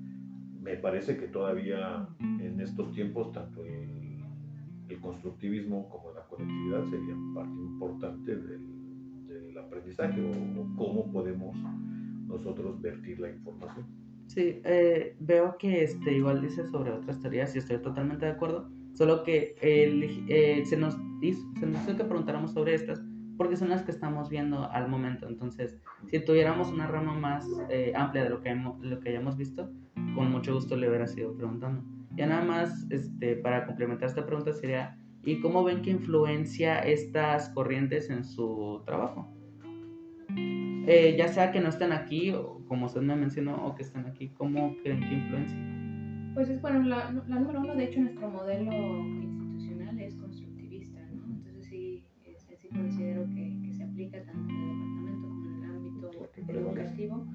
me 0.61 0.77
parece 0.77 1.17
que 1.17 1.29
todavía 1.29 2.07
en 2.21 2.61
estos 2.61 2.93
tiempos, 2.93 3.33
tanto 3.33 3.65
el, 3.65 4.23
el 4.89 5.01
constructivismo 5.01 5.89
como 5.89 6.13
la 6.13 6.25
conectividad 6.27 6.85
serían 6.85 7.35
parte 7.35 7.55
importante 7.55 8.37
del, 8.37 9.27
del 9.27 9.59
aprendizaje 9.59 10.21
o, 10.21 10.61
o 10.61 10.77
cómo 10.77 11.11
podemos 11.11 11.57
nosotros 12.27 12.81
vertir 12.81 13.21
la 13.21 13.31
información. 13.31 14.02
Sí, 14.27 14.61
eh, 14.65 15.15
veo 15.21 15.57
que 15.59 15.83
este, 15.85 16.13
igual 16.15 16.41
dice 16.41 16.65
sobre 16.67 16.91
otras 16.93 17.21
teorías 17.21 17.55
y 17.55 17.59
estoy 17.59 17.79
totalmente 17.83 18.25
de 18.25 18.33
acuerdo, 18.33 18.71
solo 18.95 19.23
que 19.25 19.55
el- 19.61 20.25
eh, 20.29 20.65
se, 20.65 20.77
nos 20.77 20.97
hizo, 21.21 21.43
se 21.61 21.67
nos 21.67 21.83
hizo 21.83 21.97
que 21.97 22.05
preguntáramos 22.05 22.53
sobre 22.53 22.75
estas 22.75 23.03
porque 23.37 23.57
son 23.57 23.71
las 23.71 23.83
que 23.83 23.91
estamos 23.91 24.29
viendo 24.29 24.71
al 24.71 24.89
momento. 24.89 25.27
Entonces, 25.27 25.77
si 26.11 26.21
tuviéramos 26.21 26.71
una 26.71 26.87
rama 26.87 27.15
más 27.15 27.47
eh, 27.71 27.93
amplia 27.97 28.25
de 28.25 28.31
lo 28.31 28.41
que, 28.41 28.51
hemos, 28.51 28.79
lo 28.81 29.01
que 29.01 29.09
hayamos 29.09 29.37
visto, 29.37 29.71
con 30.15 30.31
mucho 30.31 30.55
gusto 30.55 30.77
le 30.77 30.89
hubiera 30.89 31.07
sido 31.07 31.35
preguntando. 31.35 31.83
Ya 32.15 32.27
nada 32.27 32.45
más, 32.45 32.87
este, 32.91 33.37
para 33.37 33.67
complementar 33.67 34.09
esta 34.09 34.27
pregunta 34.27 34.53
sería, 34.53 34.99
¿y 35.25 35.41
cómo 35.41 35.65
ven 35.65 35.83
que 35.83 35.91
influencia 35.91 36.79
estas 36.81 37.49
corrientes 37.51 38.11
en 38.11 38.23
su 38.23 38.83
trabajo? 38.85 39.35
Eh, 40.87 41.15
ya 41.17 41.29
sea 41.29 41.53
que 41.53 41.61
no 41.61 41.69
estén 41.69 41.93
aquí, 41.93 42.31
o 42.31 42.61
como 42.67 42.87
usted 42.87 43.03
me 43.03 43.15
mencionó, 43.17 43.67
o 43.67 43.75
que 43.75 43.83
estén 43.83 44.05
aquí, 44.07 44.29
¿cómo 44.31 44.75
creen 44.83 45.01
que 45.01 45.15
influencia? 45.15 45.57
Pues 46.35 46.49
es 46.49 46.61
bueno, 46.61 46.83
la, 46.85 47.13
la 47.29 47.39
número 47.39 47.61
uno, 47.61 47.75
de 47.75 47.85
hecho, 47.85 48.01
nuestro 48.01 48.29
modelo 48.31 48.73
institucional 49.21 50.01
es 50.01 50.17
constructivista, 50.17 50.99
¿no? 51.13 51.27
Entonces 51.35 51.67
sí, 51.67 52.05
este, 52.25 52.57
sí 52.57 52.69
considero 52.69 53.29
que, 53.29 53.61
que 53.63 53.73
se 53.73 53.85
aplica 53.85 54.23
tanto 54.25 54.53
en 54.55 54.61
el 54.61 54.79
departamento 54.79 55.29
como 55.29 55.47
en 55.47 55.65
el 55.65 55.71
ámbito 55.71 56.11
educativo. 56.49 57.27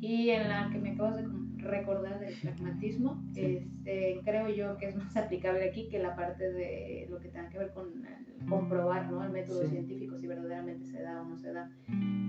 Y 0.00 0.30
en 0.30 0.48
la 0.48 0.68
que 0.70 0.78
me 0.78 0.90
acabas 0.92 1.16
de 1.16 1.24
com- 1.24 1.41
recordar 1.62 2.20
del 2.20 2.34
pragmatismo, 2.40 3.22
Sí. 3.32 3.40
este, 3.58 4.20
creo 4.24 4.48
yo 4.48 4.76
que 4.78 4.86
es 4.86 4.96
más 4.96 5.16
aplicable 5.16 5.64
aquí 5.68 5.88
que 5.88 5.98
la 5.98 6.14
parte 6.16 6.50
de 6.52 7.06
lo 7.10 7.18
que 7.20 7.28
tenga 7.28 7.48
que 7.48 7.58
ver 7.58 7.70
con 7.72 7.88
el 8.06 8.46
comprobar, 8.48 9.10
¿no? 9.10 9.22
El 9.24 9.30
método 9.30 9.62
Sí. 9.62 9.68
científico, 9.70 10.18
si 10.18 10.26
verdaderamente 10.26 10.84
se 10.86 11.00
da 11.02 11.22
o 11.22 11.24
no 11.24 11.38
se 11.38 11.52
da. 11.52 11.70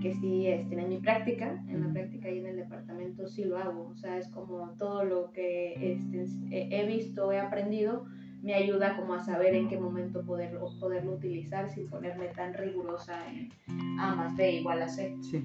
Que 0.02 0.12
sí, 0.14 0.46
este, 0.46 0.78
en 0.80 0.88
mi 0.88 0.98
práctica, 0.98 1.64
en 1.68 1.80
la 1.80 1.92
práctica 1.92 2.30
y 2.30 2.38
en 2.38 2.46
el 2.46 2.56
departamento 2.56 3.26
sí 3.26 3.44
lo 3.44 3.58
hago. 3.58 3.88
O 3.88 3.94
sea, 3.96 4.18
es 4.18 4.28
como 4.28 4.70
todo 4.78 5.04
lo 5.04 5.32
que 5.32 5.74
este, 5.92 6.24
he 6.50 6.80
he 6.80 6.86
visto, 6.86 7.32
he 7.32 7.38
aprendido, 7.40 8.04
me 8.42 8.52
ayuda 8.54 8.96
como 8.96 9.14
a 9.14 9.20
saber 9.20 9.54
en 9.54 9.68
qué 9.68 9.78
momento 9.80 10.22
poderlo, 10.22 10.68
poderlo 10.78 11.12
utilizar 11.14 11.70
sin 11.70 11.88
ponerme 11.88 12.26
tan 12.28 12.52
rigurosa 12.52 13.14
en 13.32 13.48
A 13.98 14.14
más 14.14 14.36
B 14.36 14.52
igual 14.60 14.82
a 14.82 14.88
C. 14.88 15.16
Sí, 15.22 15.42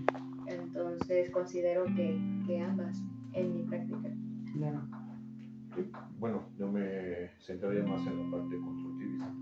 Entonces 0.47 1.29
considero 1.29 1.85
que, 1.95 2.17
que 2.45 2.59
ambas 2.59 3.01
me 7.49 7.55
centraría 7.55 7.83
más 7.83 8.05
en 8.05 8.15
la 8.15 8.37
parte 8.37 8.59
constructivista, 8.59 9.33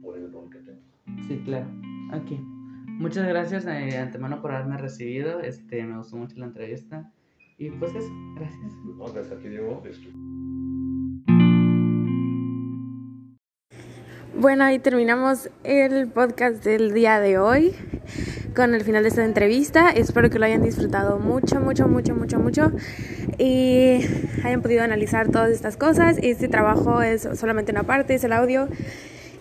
por 0.00 0.16
el 0.16 0.32
rol 0.32 0.48
que 0.50 0.58
tengo. 0.60 0.80
Sí, 1.28 1.42
claro. 1.44 1.66
Aquí. 2.12 2.40
Muchas 2.86 3.28
gracias 3.28 3.66
de 3.66 3.98
antemano 3.98 4.40
por 4.40 4.52
haberme 4.52 4.78
recibido. 4.78 5.40
Este, 5.40 5.84
me 5.84 5.98
gustó 5.98 6.16
mucho 6.16 6.38
la 6.38 6.46
entrevista. 6.46 7.12
Y 7.58 7.70
pues 7.70 7.94
eso, 7.94 8.10
gracias. 8.36 8.72
No, 8.84 9.04
gracias 9.12 9.32
a 9.32 9.36
ti, 9.36 9.48
Diego. 9.48 9.82
Este, 9.84 10.10
Bueno, 14.38 14.64
ahí 14.64 14.78
terminamos 14.78 15.50
el 15.64 16.08
podcast 16.08 16.64
del 16.64 16.94
día 16.94 17.20
de 17.20 17.38
hoy 17.38 17.74
con 18.56 18.74
el 18.74 18.82
final 18.82 19.02
de 19.02 19.10
esta 19.10 19.24
entrevista. 19.24 19.90
Espero 19.90 20.30
que 20.30 20.38
lo 20.38 20.46
hayan 20.46 20.62
disfrutado 20.62 21.18
mucho, 21.18 21.60
mucho, 21.60 21.86
mucho, 21.86 22.14
mucho, 22.14 22.40
mucho 22.40 22.72
y 23.38 24.00
hayan 24.42 24.62
podido 24.62 24.82
analizar 24.82 25.28
todas 25.28 25.50
estas 25.50 25.76
cosas. 25.76 26.16
Este 26.22 26.48
trabajo 26.48 27.02
es 27.02 27.28
solamente 27.34 27.70
una 27.70 27.82
parte, 27.82 28.14
es 28.14 28.24
el 28.24 28.32
audio 28.32 28.68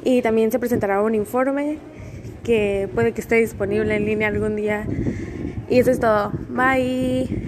y 0.04 0.22
también 0.22 0.52
se 0.52 0.60
presentará 0.60 1.02
un 1.02 1.16
informe 1.16 1.80
que 2.44 2.90
puede 2.94 3.14
que 3.14 3.22
esté 3.22 3.36
disponible 3.36 3.96
en 3.96 4.06
línea 4.06 4.28
algún 4.28 4.58
día. 4.58 4.86
Y 5.70 5.80
eso 5.80 5.92
es 5.92 6.00
todo. 6.00 6.32
Bye. 6.50 7.45